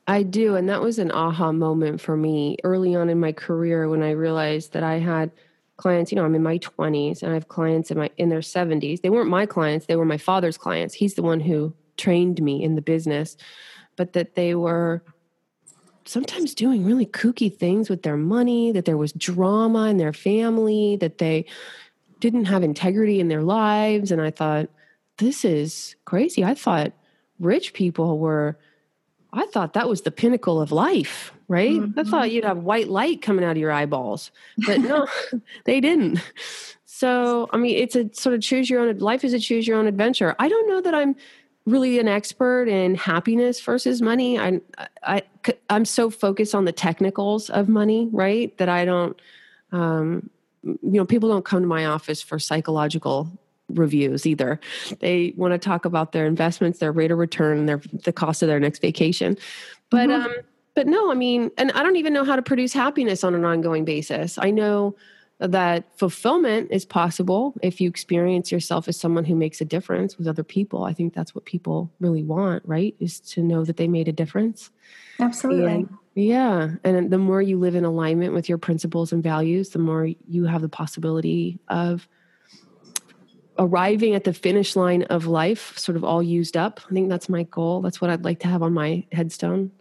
[0.08, 0.56] I do.
[0.56, 4.10] And that was an aha moment for me early on in my career when I
[4.10, 5.30] realized that I had
[5.76, 8.40] clients, you know, I'm in my 20s and I have clients in my in their
[8.40, 9.00] 70s.
[9.00, 10.94] They weren't my clients, they were my father's clients.
[10.94, 13.36] He's the one who trained me in the business,
[13.94, 15.04] but that they were
[16.04, 20.96] sometimes doing really kooky things with their money, that there was drama in their family,
[20.96, 21.46] that they
[22.24, 24.70] didn't have integrity in their lives and I thought
[25.18, 26.42] this is crazy.
[26.42, 26.94] I thought
[27.38, 28.58] rich people were
[29.30, 31.72] I thought that was the pinnacle of life, right?
[31.72, 32.00] Mm-hmm.
[32.00, 34.30] I thought you'd have white light coming out of your eyeballs,
[34.64, 35.06] but no,
[35.66, 36.18] they didn't.
[36.86, 39.76] So, I mean, it's a sort of choose your own life is a choose your
[39.76, 40.34] own adventure.
[40.38, 41.14] I don't know that I'm
[41.66, 44.38] really an expert in happiness versus money.
[44.38, 44.60] I,
[45.02, 45.22] I,
[45.68, 48.56] I'm so focused on the technicals of money, right?
[48.58, 49.20] That I don't,
[49.72, 50.30] um,
[50.64, 53.30] you know, people don't come to my office for psychological
[53.68, 54.60] reviews either.
[55.00, 58.48] They want to talk about their investments, their rate of return, their the cost of
[58.48, 59.36] their next vacation.
[59.90, 60.26] But mm-hmm.
[60.26, 60.34] um
[60.74, 63.44] but no, I mean, and I don't even know how to produce happiness on an
[63.44, 64.38] ongoing basis.
[64.38, 64.96] I know
[65.38, 70.26] that fulfillment is possible if you experience yourself as someone who makes a difference with
[70.26, 70.84] other people.
[70.84, 72.94] I think that's what people really want, right?
[72.98, 74.70] Is to know that they made a difference.
[75.20, 75.72] Absolutely.
[75.72, 76.70] And, yeah.
[76.84, 80.44] And the more you live in alignment with your principles and values, the more you
[80.44, 82.08] have the possibility of
[83.58, 86.80] arriving at the finish line of life sort of all used up.
[86.88, 87.82] I think that's my goal.
[87.82, 89.72] That's what I'd like to have on my headstone.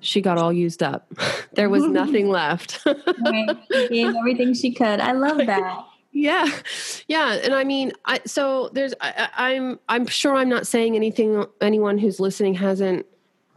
[0.00, 1.12] She got all used up.
[1.52, 2.84] there was nothing left.
[2.86, 3.56] right.
[3.90, 5.00] gave everything she could.
[5.00, 5.86] I love that.
[6.12, 6.48] Yeah.
[7.06, 7.34] Yeah.
[7.34, 11.98] And I mean, I, so there's, I, I'm, I'm sure I'm not saying anything anyone
[11.98, 13.06] who's listening hasn't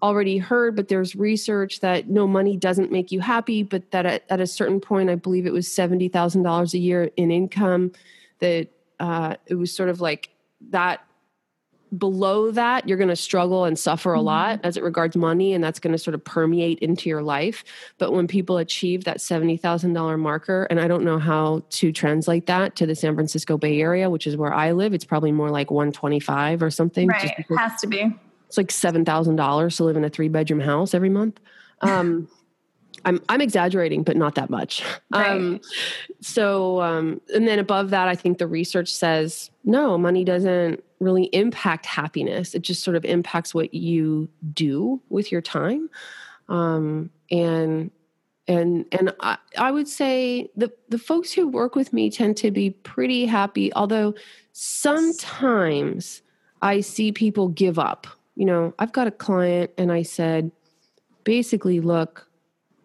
[0.04, 4.24] already heard, but there's research that no money doesn't make you happy, but that at,
[4.30, 7.94] at a certain point, I believe it was $70,000 a year in income
[8.40, 8.68] that
[9.00, 10.30] uh, it was sort of like
[10.72, 11.06] that
[11.98, 14.26] below that you're going to struggle and suffer a mm-hmm.
[14.26, 17.64] lot as it regards money and that's going to sort of permeate into your life.
[17.98, 22.76] But when people achieve that $70,000 marker and I don't know how to translate that
[22.78, 25.72] to the San Francisco Bay Area which is where I live it's probably more like
[25.72, 27.36] 125 or something right.
[27.38, 28.14] it has to be
[28.58, 31.40] it's like $7,000 to live in a three bedroom house every month
[31.82, 32.28] um,
[33.06, 34.84] I'm I'm exaggerating, but not that much.
[35.12, 35.32] Right.
[35.32, 35.60] Um,
[36.22, 41.26] so, um, and then above that, I think the research says no, money doesn't really
[41.26, 42.56] impact happiness.
[42.56, 45.90] It just sort of impacts what you do with your time,
[46.48, 47.92] um, and
[48.48, 52.52] and and I, I would say the the folks who work with me tend to
[52.52, 53.74] be pretty happy.
[53.74, 54.14] Although
[54.54, 56.22] sometimes
[56.62, 58.08] I see people give up.
[58.36, 60.52] You know, I've got a client, and I said,
[61.24, 62.28] basically, look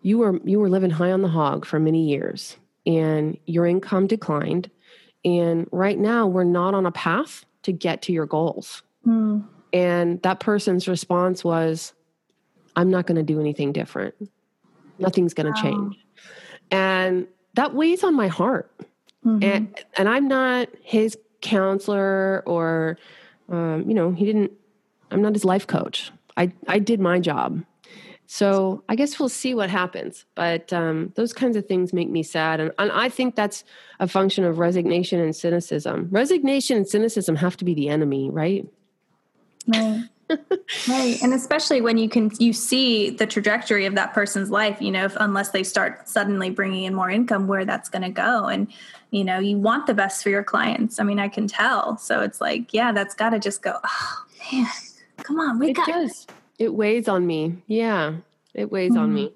[0.03, 2.57] you were you were living high on the hog for many years
[2.87, 4.71] and your income declined
[5.25, 9.45] and right now we're not on a path to get to your goals mm.
[9.73, 11.93] and that person's response was
[12.77, 14.15] i'm not going to do anything different
[14.99, 15.63] nothing's going to wow.
[15.63, 15.99] change
[16.71, 18.71] and that weighs on my heart
[19.27, 19.43] mm-hmm.
[19.43, 22.99] and and i'm not his counselor or
[23.49, 24.53] um, you know he didn't
[25.11, 27.63] i'm not his life coach i i did my job
[28.31, 30.27] so I guess we'll see what happens.
[30.35, 32.61] But um, those kinds of things make me sad.
[32.61, 33.65] And, and I think that's
[34.01, 36.09] a function of resignation and cynicism.
[36.11, 38.67] Resignation and cynicism have to be the enemy, right?
[39.67, 40.05] Right.
[40.89, 44.91] right and especially when you can you see the trajectory of that person's life you
[44.91, 48.45] know if, unless they start suddenly bringing in more income where that's going to go
[48.45, 48.71] and
[49.11, 52.21] you know you want the best for your clients i mean i can tell so
[52.21, 54.67] it's like yeah that's got to just go oh man
[55.23, 56.27] come on wake it up does.
[56.59, 57.63] It weighs on me.
[57.67, 58.15] Yeah,
[58.55, 59.01] it weighs mm-hmm.
[59.01, 59.33] on me.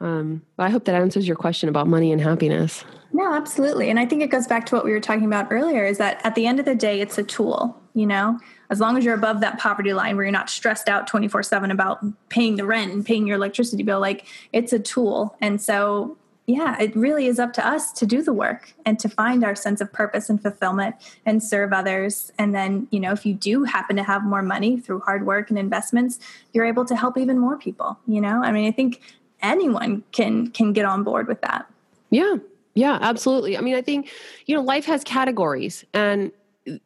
[0.00, 2.84] Um, I hope that answers your question about money and happiness.
[3.12, 3.90] No, absolutely.
[3.90, 6.24] And I think it goes back to what we were talking about earlier is that
[6.24, 8.38] at the end of the day, it's a tool, you know,
[8.70, 11.70] as long as you're above that poverty line where you're not stressed out 24 7
[11.70, 15.36] about paying the rent and paying your electricity bill, like it's a tool.
[15.40, 16.16] And so,
[16.50, 19.54] yeah, it really is up to us to do the work and to find our
[19.54, 22.32] sense of purpose and fulfillment and serve others.
[22.38, 25.50] And then, you know, if you do happen to have more money through hard work
[25.50, 26.18] and investments,
[26.52, 28.42] you're able to help even more people, you know?
[28.42, 29.00] I mean, I think
[29.42, 31.66] anyone can can get on board with that.
[32.10, 32.36] Yeah.
[32.74, 33.58] Yeah, absolutely.
[33.58, 34.10] I mean, I think,
[34.46, 36.30] you know, life has categories and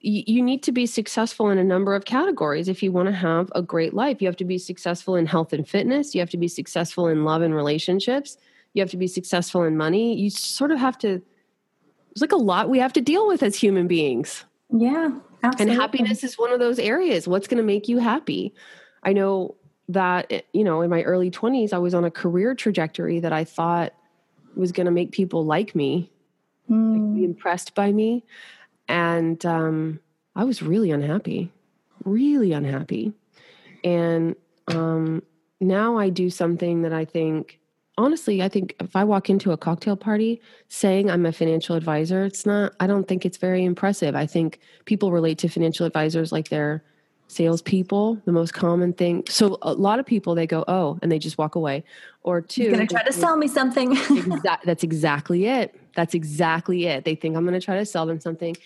[0.00, 3.50] you need to be successful in a number of categories if you want to have
[3.55, 4.22] a great life.
[4.22, 6.14] You have to be successful in health and fitness.
[6.14, 8.38] You have to be successful in love and relationships.
[8.75, 10.15] You have to be successful in money.
[10.15, 13.57] You sort of have to, there's like a lot we have to deal with as
[13.57, 14.45] human beings.
[14.71, 15.11] Yeah,
[15.43, 15.73] absolutely.
[15.73, 17.27] And happiness is one of those areas.
[17.27, 18.55] What's going to make you happy?
[19.03, 19.55] I know
[19.89, 23.33] that, eh, you know, in my early 20s, I was on a career trajectory that
[23.33, 23.95] I thought
[24.55, 26.11] was going to make people like me,
[26.71, 26.93] mm.
[26.93, 27.25] like be hmm.
[27.25, 28.25] impressed by me
[28.89, 30.01] and um,
[30.37, 31.53] I was really unhappy,
[32.05, 33.13] really unhappy.
[33.83, 34.37] And
[34.69, 35.23] um,
[35.61, 37.61] now I do something that I think,
[37.96, 42.24] honestly, I think if I walk into a cocktail party saying I'm a financial advisor,
[42.24, 44.14] it's not, I don't think it's very impressive.
[44.14, 46.83] I think people relate to financial advisors like they're
[47.28, 49.24] salespeople, the most common thing.
[49.28, 51.85] So a lot of people, they go, oh, and they just walk away.
[52.22, 53.94] Or 2 You're going to try to sell me something.
[53.96, 55.78] exa- that's exactly it.
[55.94, 57.04] That's exactly it.
[57.04, 58.57] They think I'm going to try to sell them something,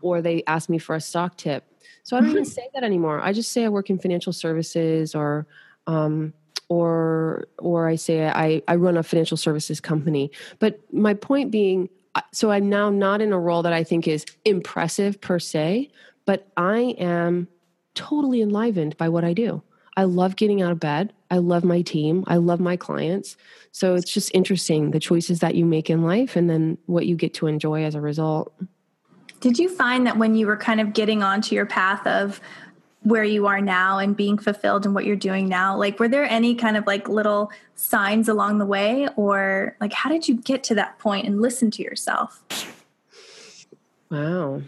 [0.00, 1.64] or they ask me for a stock tip.
[2.02, 3.20] So I don't even say that anymore.
[3.20, 5.46] I just say I work in financial services, or
[5.86, 6.32] um,
[6.68, 10.30] or or I say I I run a financial services company.
[10.58, 11.88] But my point being,
[12.32, 15.90] so I'm now not in a role that I think is impressive per se,
[16.26, 17.48] but I am
[17.94, 19.62] totally enlivened by what I do.
[19.96, 21.12] I love getting out of bed.
[21.28, 22.22] I love my team.
[22.28, 23.36] I love my clients.
[23.72, 27.16] So it's just interesting the choices that you make in life and then what you
[27.16, 28.54] get to enjoy as a result.
[29.40, 32.40] Did you find that when you were kind of getting onto your path of
[33.02, 36.24] where you are now and being fulfilled in what you're doing now, like were there
[36.24, 40.64] any kind of like little signs along the way or like how did you get
[40.64, 42.42] to that point and listen to yourself?
[44.10, 44.62] Wow.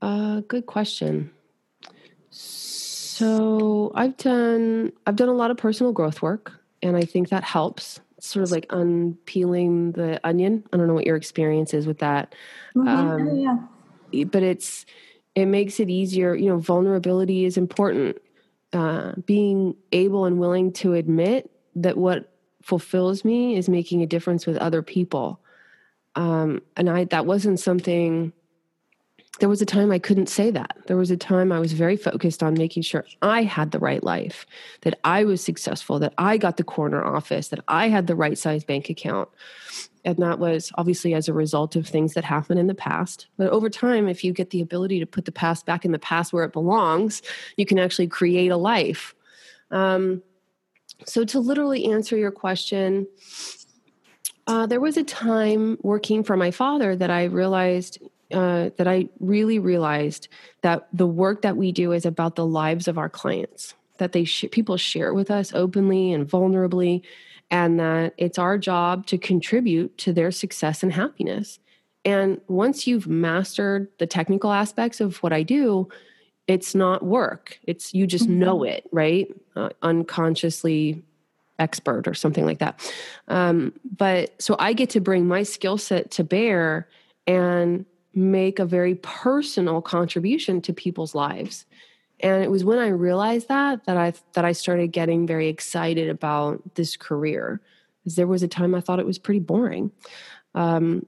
[0.00, 1.30] Uh, good question.
[2.30, 6.52] So I've done I've done a lot of personal growth work,
[6.82, 8.00] and I think that helps.
[8.16, 10.64] It's sort of like unpeeling the onion.
[10.72, 12.34] I don't know what your experience is with that,
[12.74, 12.88] mm-hmm.
[12.88, 13.68] um, oh,
[14.10, 14.24] yeah.
[14.24, 14.86] but it's
[15.34, 16.34] it makes it easier.
[16.34, 18.18] You know, vulnerability is important.
[18.72, 24.46] Uh, being able and willing to admit that what fulfills me is making a difference
[24.46, 25.40] with other people,
[26.14, 28.32] um, and I that wasn't something
[29.40, 30.76] there was a time I couldn't say that.
[30.86, 34.02] There was a time I was very focused on making sure I had the right
[34.04, 34.46] life,
[34.82, 38.36] that I was successful, that I got the corner office, that I had the right
[38.36, 39.28] size bank account.
[40.04, 43.28] And that was obviously as a result of things that happened in the past.
[43.38, 45.98] But over time, if you get the ability to put the past back in the
[45.98, 47.22] past where it belongs,
[47.56, 49.14] you can actually create a life.
[49.70, 50.22] Um,
[51.06, 53.06] so, to literally answer your question,
[54.46, 57.98] uh, there was a time working for my father that I realized
[58.32, 60.28] uh, that I really realized
[60.62, 63.74] that the work that we do is about the lives of our clients.
[63.98, 67.02] That they sh- people share with us openly and vulnerably,
[67.50, 71.58] and that it's our job to contribute to their success and happiness.
[72.04, 75.88] And once you've mastered the technical aspects of what I do,
[76.48, 77.58] it's not work.
[77.64, 78.40] It's you just mm-hmm.
[78.40, 79.28] know it, right?
[79.54, 81.02] Uh, unconsciously
[81.58, 82.92] expert or something like that.
[83.28, 86.88] Um, but so I get to bring my skill set to bear
[87.26, 91.66] and make a very personal contribution to people's lives.
[92.20, 96.08] And it was when i realized that that i that i started getting very excited
[96.08, 97.60] about this career
[97.98, 99.90] because there was a time i thought it was pretty boring.
[100.54, 101.06] Um,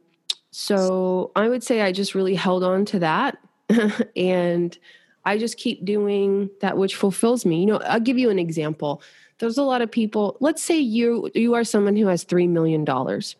[0.51, 3.39] so i would say i just really held on to that
[4.17, 4.79] and
[5.25, 7.61] i just keep doing that which fulfills me.
[7.61, 9.03] You know i'll give you an example.
[9.39, 12.85] There's a lot of people let's say you you are someone who has 3 million
[12.85, 13.37] dollars.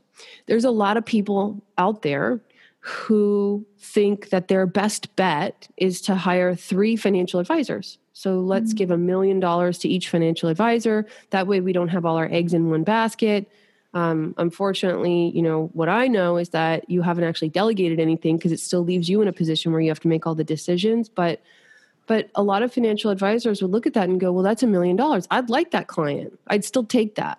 [0.47, 2.41] There's a lot of people out there
[2.87, 7.97] who think that their best bet is to hire three financial advisors.
[8.13, 8.77] So let's mm-hmm.
[8.77, 11.07] give a million dollars to each financial advisor.
[11.31, 13.51] That way we don't have all our eggs in one basket.
[13.95, 18.53] Um, unfortunately, you know, what I know is that you haven't actually delegated anything because
[18.53, 21.09] it still leaves you in a position where you have to make all the decisions.
[21.09, 21.41] But
[22.07, 24.67] but a lot of financial advisors would look at that and go, well, that's a
[24.67, 25.27] million dollars.
[25.31, 26.39] I'd like that client.
[26.49, 27.39] I'd still take that.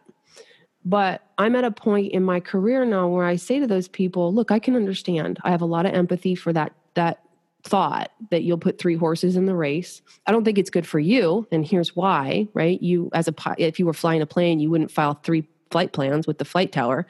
[0.85, 4.33] But I'm at a point in my career now where I say to those people,
[4.33, 5.39] look, I can understand.
[5.43, 7.21] I have a lot of empathy for that that
[7.63, 10.03] thought that you'll put three horses in the race.
[10.27, 12.81] I don't think it's good for you, and here's why, right?
[12.81, 16.27] You as a if you were flying a plane, you wouldn't file three flight plans
[16.27, 17.07] with the flight tower.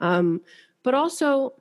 [0.00, 0.40] Um,
[0.82, 1.52] but also,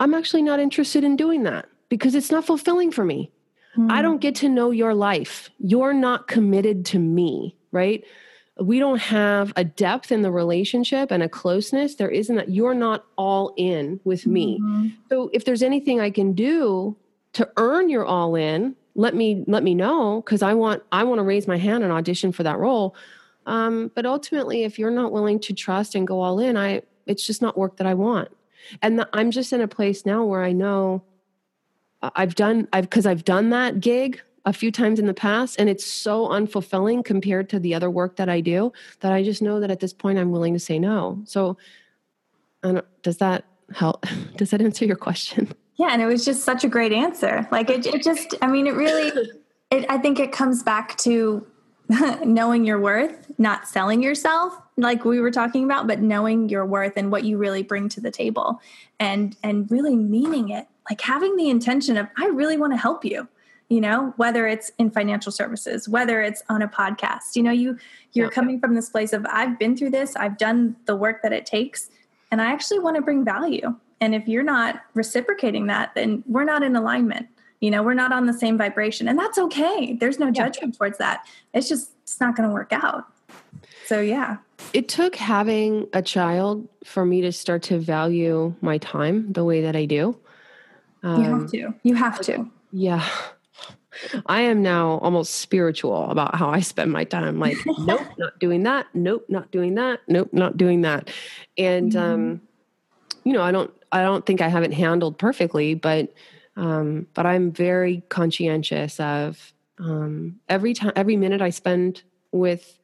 [0.00, 3.30] I'm actually not interested in doing that because it's not fulfilling for me.
[3.76, 3.90] Mm.
[3.90, 5.50] I don't get to know your life.
[5.58, 8.04] You're not committed to me, right?
[8.60, 11.96] We don't have a depth in the relationship and a closeness.
[11.96, 14.60] There isn't that you're not all in with me.
[14.60, 14.88] Mm-hmm.
[15.10, 16.96] so if there's anything i can do
[17.32, 21.18] to earn your all in let me let me know because i want i want
[21.18, 22.94] to raise my hand and audition for that role.
[23.46, 27.26] Um, but ultimately if you're not willing to trust and go all in i it's
[27.26, 28.28] just not work that i want.
[28.80, 31.02] And the, i'm just in a place now where i know
[32.02, 35.68] i've done i've because i've done that gig a few times in the past and
[35.68, 39.60] it's so unfulfilling compared to the other work that i do that i just know
[39.60, 41.22] that at this point i'm willing to say no.
[41.24, 41.56] So
[43.02, 44.06] does that help?
[44.36, 45.52] Does that answer your question?
[45.76, 47.48] Yeah, and it was just such a great answer.
[47.50, 49.12] Like it, it just, I mean, it really,
[49.70, 51.46] it, I think it comes back to
[52.24, 56.94] knowing your worth, not selling yourself like we were talking about, but knowing your worth
[56.96, 58.60] and what you really bring to the table
[59.00, 63.04] and, and really meaning it, like having the intention of, I really want to help
[63.04, 63.28] you
[63.74, 67.76] you know whether it's in financial services whether it's on a podcast you know you
[68.12, 71.32] you're coming from this place of i've been through this i've done the work that
[71.32, 71.90] it takes
[72.30, 76.44] and i actually want to bring value and if you're not reciprocating that, then we're
[76.44, 77.26] not in alignment.
[77.60, 79.08] You know, we're not on the same vibration.
[79.08, 79.94] And that's okay.
[79.94, 80.78] There's no judgment yeah.
[80.78, 81.26] towards that.
[81.54, 83.06] It's just, it's not going to work out.
[83.86, 84.38] So, yeah.
[84.74, 89.62] It took having a child for me to start to value my time the way
[89.62, 90.18] that I do.
[91.02, 91.74] Um, you have um, to.
[91.82, 92.50] You have to.
[92.72, 93.08] Yeah.
[94.26, 97.38] I am now almost spiritual about how I spend my time.
[97.38, 98.86] Like, nope, not doing that.
[98.94, 100.00] Nope, not doing that.
[100.08, 101.10] Nope, not doing that.
[101.56, 101.98] And, mm-hmm.
[101.98, 102.40] um,
[103.24, 106.12] you know, I don't, I don't think I haven't handled perfectly, but
[106.56, 112.78] um, but I'm very conscientious of um, every time, every minute I spend with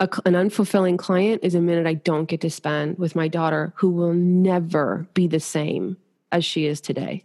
[0.00, 3.72] a, an unfulfilling client is a minute I don't get to spend with my daughter,
[3.76, 5.96] who will never be the same
[6.32, 7.24] as she is today.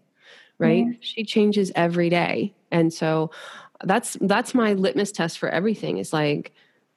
[0.59, 0.85] Right?
[0.85, 1.01] Mm-hmm.
[1.01, 3.31] She changes every day, and so
[3.83, 5.97] that's that's my litmus test for everything.
[5.97, 6.51] Is like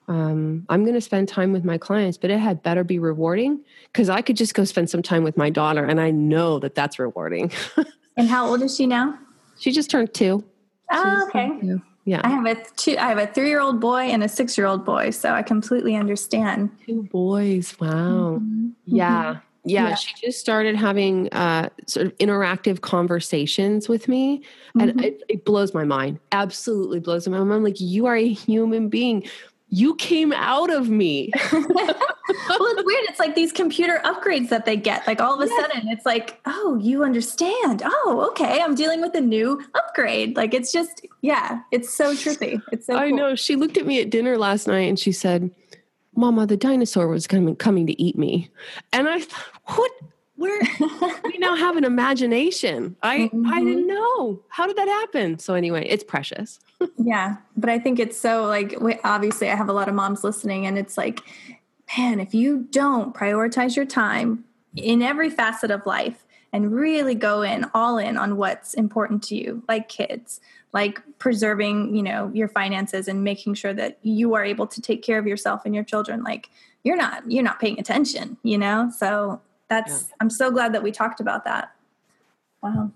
[0.09, 3.61] um, I'm going to spend time with my clients, but it had better be rewarding
[3.87, 6.75] because I could just go spend some time with my daughter, and I know that
[6.75, 7.53] that's rewarding.
[8.17, 9.19] and how old is she now?
[9.59, 10.45] She just turned two.
[10.91, 11.79] Oh, okay.
[12.05, 12.97] Yeah, I have a two.
[12.99, 16.71] I have a three-year-old boy and a six-year-old boy, so I completely understand.
[16.85, 17.77] Two boys.
[17.79, 18.41] Wow.
[18.41, 18.71] Mm-hmm.
[18.87, 19.39] Yeah.
[19.65, 24.43] Yeah, yeah, she just started having uh, sort of interactive conversations with me,
[24.75, 25.01] and mm-hmm.
[25.01, 26.19] it, it, blows my mind.
[26.33, 27.53] Absolutely blows my mind.
[27.53, 29.25] I'm like, you are a human being
[29.73, 31.31] you came out of me.
[31.53, 33.05] well, it's weird.
[33.09, 35.07] It's like these computer upgrades that they get.
[35.07, 35.61] Like all of a yes.
[35.61, 37.83] sudden, it's like, oh, you understand.
[37.83, 38.61] Oh, okay.
[38.61, 40.37] I'm dealing with a new upgrade.
[40.37, 42.61] Like it's just, yeah, it's so trippy.
[42.71, 42.97] It's so.
[42.97, 43.17] I cool.
[43.17, 43.35] know.
[43.35, 45.51] She looked at me at dinner last night and she said,
[46.15, 48.51] "Mama, the dinosaur was coming coming to eat me,"
[48.93, 49.93] and I thought, what?
[50.37, 50.61] Where
[51.25, 52.97] we now have an imagination.
[53.03, 53.47] I mm-hmm.
[53.47, 54.43] I didn't know.
[54.49, 55.39] How did that happen?
[55.39, 56.59] So anyway, it's precious.
[56.97, 60.67] yeah, but I think it's so like obviously I have a lot of moms listening
[60.67, 61.21] and it's like
[61.97, 64.45] man, if you don't prioritize your time
[64.77, 69.35] in every facet of life and really go in all in on what's important to
[69.35, 70.41] you, like kids,
[70.73, 75.03] like preserving, you know, your finances and making sure that you are able to take
[75.03, 76.51] care of yourself and your children, like
[76.83, 78.91] you're not you're not paying attention, you know?
[78.97, 80.17] So that's yeah.
[80.21, 81.73] i'm so glad that we talked about that.
[82.63, 82.91] Wow.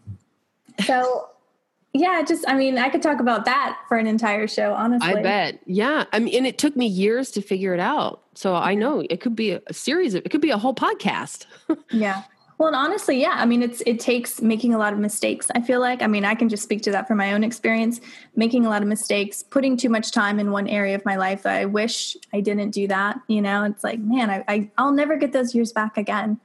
[0.84, 1.28] So
[1.92, 5.14] yeah just i mean i could talk about that for an entire show honestly.
[5.14, 5.60] I bet.
[5.66, 6.04] Yeah.
[6.12, 8.22] I mean and it took me years to figure it out.
[8.34, 11.46] So i know it could be a series of it could be a whole podcast.
[11.90, 12.22] Yeah
[12.58, 13.34] well, and honestly, yeah.
[13.36, 15.48] I mean, it's it takes making a lot of mistakes.
[15.54, 16.02] I feel like.
[16.02, 18.00] I mean, I can just speak to that from my own experience.
[18.34, 21.42] Making a lot of mistakes, putting too much time in one area of my life.
[21.42, 23.20] That I wish I didn't do that.
[23.28, 26.40] You know, it's like, man, I, I I'll never get those years back again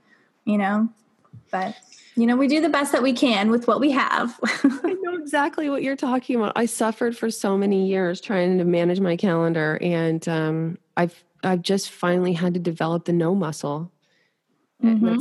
[0.45, 0.89] you know,
[1.51, 1.75] but
[2.15, 4.37] you know, we do the best that we can with what we have.
[4.83, 6.53] I know exactly what you're talking about.
[6.55, 11.61] I suffered for so many years trying to manage my calendar, and um, I've I've
[11.61, 13.91] just finally had to develop the no muscle.
[14.83, 15.19] Mm-hmm.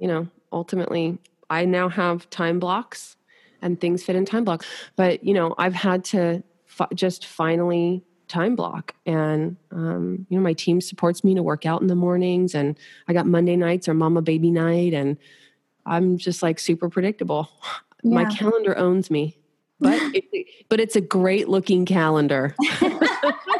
[0.00, 3.16] You know, ultimately, I now have time blocks,
[3.62, 4.66] and things fit in time blocks.
[4.96, 10.42] But you know, I've had to fi- just finally time block and um, you know
[10.42, 12.78] my team supports me to work out in the mornings and
[13.08, 15.16] i got monday nights or mama baby night and
[15.84, 17.50] i'm just like super predictable
[18.04, 18.14] yeah.
[18.14, 19.36] my calendar owns me
[19.80, 22.54] but it, but it's a great looking calendar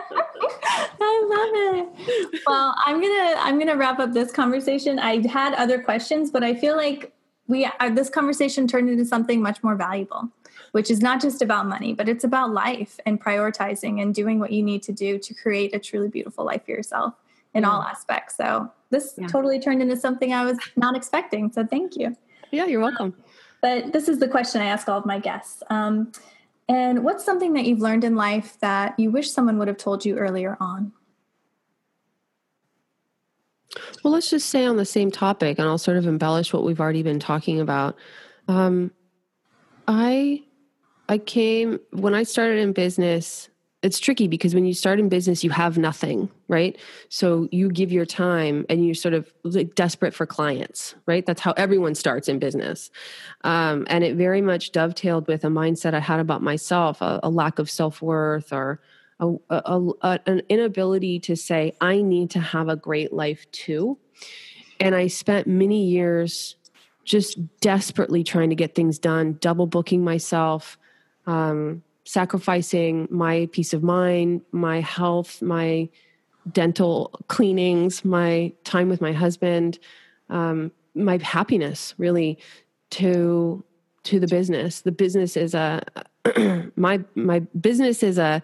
[1.01, 1.89] I love
[2.33, 2.43] it.
[2.47, 4.99] Well, I'm gonna I'm gonna wrap up this conversation.
[4.99, 7.13] I had other questions, but I feel like
[7.47, 10.31] we uh, this conversation turned into something much more valuable
[10.73, 14.53] which is not just about money, but it's about life and prioritizing and doing what
[14.53, 17.15] you need to do to create a truly beautiful life for yourself
[17.55, 18.37] in all aspects.
[18.37, 19.27] So this yeah.
[19.27, 21.51] totally turned into something I was not expecting.
[21.53, 22.17] So thank you.
[22.51, 23.15] Yeah, you're welcome.
[23.61, 25.63] But this is the question I ask all of my guests.
[25.71, 26.13] Um,
[26.71, 30.05] and what's something that you've learned in life that you wish someone would have told
[30.05, 30.93] you earlier on?
[34.05, 36.81] Well, let's just stay on the same topic, and I'll sort of embellish what we've
[36.81, 37.97] already been talking about.
[38.47, 38.93] Um,
[39.89, 40.45] I
[41.09, 43.50] I came when I started in business.
[43.83, 46.79] It's tricky because when you start in business, you have nothing, right?
[47.09, 51.25] So you give your time and you're sort of like desperate for clients, right?
[51.25, 52.91] That's how everyone starts in business.
[53.43, 57.31] Um, and it very much dovetailed with a mindset I had about myself a, a
[57.31, 58.81] lack of self worth or
[59.19, 63.99] a, a, an inability to say, I need to have a great life too.
[64.79, 66.57] And I spent many years
[67.05, 70.79] just desperately trying to get things done, double booking myself,
[71.27, 75.89] um, sacrificing my peace of mind, my health, my
[76.51, 79.79] dental cleanings, my time with my husband,
[80.29, 82.37] um, my happiness really
[82.91, 83.65] to
[84.03, 84.81] to the business.
[84.81, 85.83] The business is a
[86.77, 88.43] my my business is a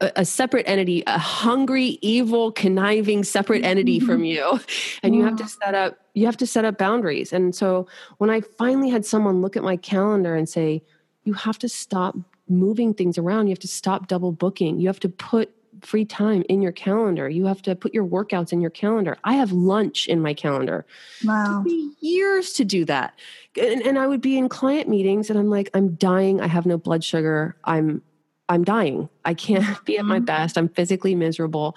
[0.00, 4.24] a separate entity, a hungry, evil, conniving separate entity from mm-hmm.
[4.24, 4.60] you.
[5.04, 7.32] And you have to set up you have to set up boundaries.
[7.32, 7.86] And so
[8.18, 10.82] when I finally had someone look at my calendar and say,
[11.22, 12.16] you have to stop
[12.48, 14.78] moving things around, you have to stop double booking.
[14.80, 17.28] You have to put free time in your calendar.
[17.28, 19.18] You have to put your workouts in your calendar.
[19.24, 20.86] I have lunch in my calendar.
[21.24, 21.42] Wow.
[21.42, 23.18] It took me years to do that.
[23.60, 26.40] And, and I would be in client meetings and I'm like, I'm dying.
[26.40, 27.56] I have no blood sugar.
[27.64, 28.02] I'm
[28.48, 29.08] I'm dying.
[29.24, 30.26] I can't be at my mm-hmm.
[30.26, 30.58] best.
[30.58, 31.76] I'm physically miserable.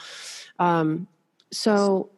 [0.59, 1.07] Um,
[1.51, 2.09] so,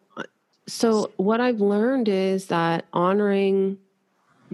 [0.67, 3.77] so what I've learned is that honoring,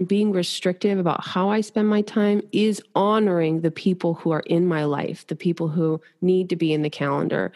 [0.04, 4.66] being restrictive about how I spend my time is honoring the people who are in
[4.66, 7.52] my life, the people who need to be in the calendar.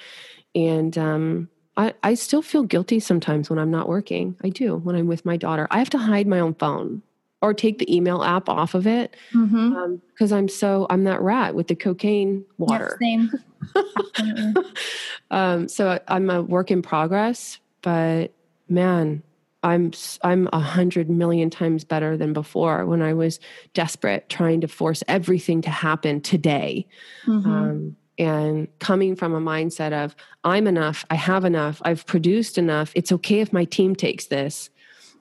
[0.54, 4.36] And um, I, I still feel guilty sometimes when I'm not working.
[4.42, 5.68] I do when I'm with my daughter.
[5.70, 7.02] I have to hide my own phone
[7.42, 10.22] or take the email app off of it because mm-hmm.
[10.22, 12.98] um, I'm so I'm that rat with the cocaine water.
[13.00, 13.30] Yep,
[13.74, 14.64] same.
[15.30, 18.32] um, so I'm a work in progress, but
[18.68, 19.22] man,
[19.62, 19.92] I'm
[20.22, 23.40] I'm a hundred million times better than before when I was
[23.74, 26.86] desperate, trying to force everything to happen today.
[27.26, 27.50] Mm-hmm.
[27.50, 32.92] Um, and coming from a mindset of I'm enough, I have enough, I've produced enough.
[32.94, 34.70] It's okay if my team takes this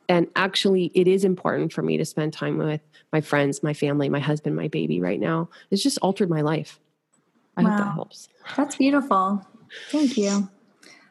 [0.09, 2.81] and actually it is important for me to spend time with
[3.13, 6.79] my friends my family my husband my baby right now it's just altered my life
[7.55, 7.69] i wow.
[7.69, 9.45] hope that helps that's beautiful
[9.91, 10.49] thank you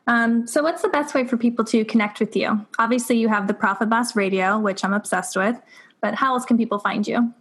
[0.08, 3.46] um, so what's the best way for people to connect with you obviously you have
[3.46, 5.56] the profit boss radio which i'm obsessed with
[6.00, 7.32] but how else can people find you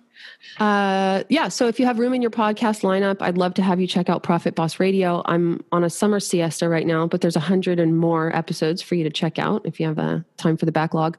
[0.60, 1.48] uh, yeah.
[1.48, 4.10] So if you have room in your podcast lineup, I'd love to have you check
[4.10, 5.22] out Profit Boss Radio.
[5.26, 8.96] I'm on a summer siesta right now, but there's a hundred and more episodes for
[8.96, 11.18] you to check out if you have a time for the backlog.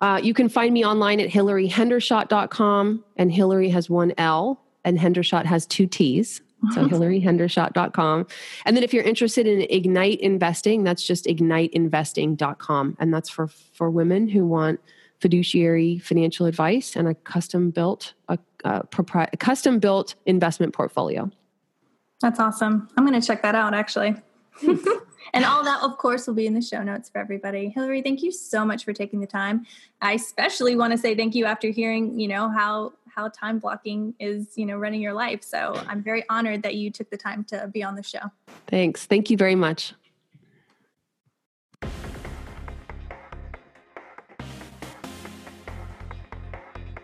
[0.00, 5.44] Uh, you can find me online at hilaryhendershott.com and Hilary has one L and Hendershott
[5.44, 6.40] has two T's.
[6.70, 8.26] So hilaryhendershott.com.
[8.64, 12.96] And then if you're interested in Ignite Investing, that's just igniteinvesting.com.
[13.00, 14.80] And that's for, for women who want–
[15.22, 21.30] fiduciary financial advice and a custom built a, a, propri- a custom built investment portfolio.
[22.20, 22.88] That's awesome.
[22.96, 24.16] I'm going to check that out actually.
[25.32, 27.68] and all that of course will be in the show notes for everybody.
[27.68, 29.64] Hilary, thank you so much for taking the time.
[30.00, 34.14] I especially want to say thank you after hearing, you know, how how time blocking
[34.18, 35.42] is, you know, running your life.
[35.42, 38.30] So, I'm very honored that you took the time to be on the show.
[38.66, 39.06] Thanks.
[39.06, 39.94] Thank you very much.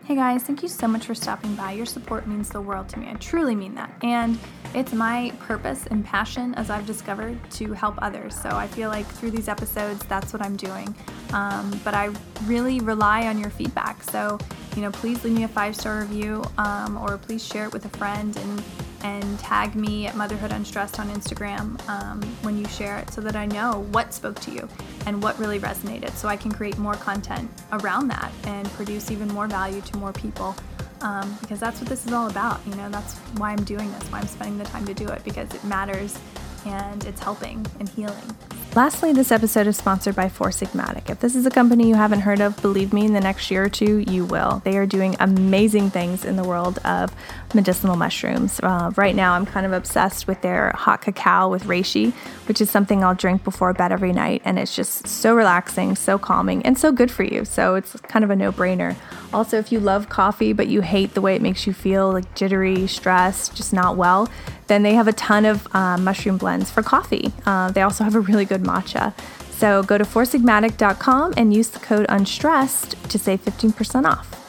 [0.09, 1.73] Hey guys, thank you so much for stopping by.
[1.73, 3.07] Your support means the world to me.
[3.07, 3.93] I truly mean that.
[4.01, 4.39] And
[4.73, 8.33] it's my purpose and passion, as I've discovered, to help others.
[8.33, 10.95] So I feel like through these episodes, that's what I'm doing.
[11.31, 12.09] Um, but I
[12.45, 14.01] really rely on your feedback.
[14.01, 14.39] So,
[14.75, 17.85] you know, please leave me a five star review um, or please share it with
[17.85, 18.63] a friend and
[19.03, 23.35] and tag me at Motherhood Unstressed on Instagram um, when you share it so that
[23.35, 24.67] I know what spoke to you
[25.05, 29.27] and what really resonated so I can create more content around that and produce even
[29.29, 30.55] more value to more people.
[31.01, 32.59] Um, because that's what this is all about.
[32.67, 35.23] You know, that's why I'm doing this, why I'm spending the time to do it,
[35.23, 36.19] because it matters
[36.65, 38.35] and it's helping and healing.
[38.75, 41.09] Lastly, this episode is sponsored by Four Sigmatic.
[41.09, 43.63] If this is a company you haven't heard of, believe me, in the next year
[43.63, 44.61] or two, you will.
[44.63, 47.11] They are doing amazing things in the world of
[47.55, 48.59] medicinal mushrooms.
[48.61, 52.13] Uh, right now, I'm kind of obsessed with their hot cacao with reishi,
[52.47, 54.43] which is something I'll drink before bed every night.
[54.45, 57.45] And it's just so relaxing, so calming, and so good for you.
[57.45, 58.95] So it's kind of a no brainer.
[59.33, 62.35] Also, if you love coffee, but you hate the way it makes you feel like
[62.35, 64.29] jittery, stressed, just not well,
[64.69, 67.33] then they have a ton of uh, mushroom blends for coffee.
[67.45, 69.13] Uh, they also have a really good matcha.
[69.51, 74.48] So go to foursigmatic.com and use the code UNSTRESSED to save 15% off.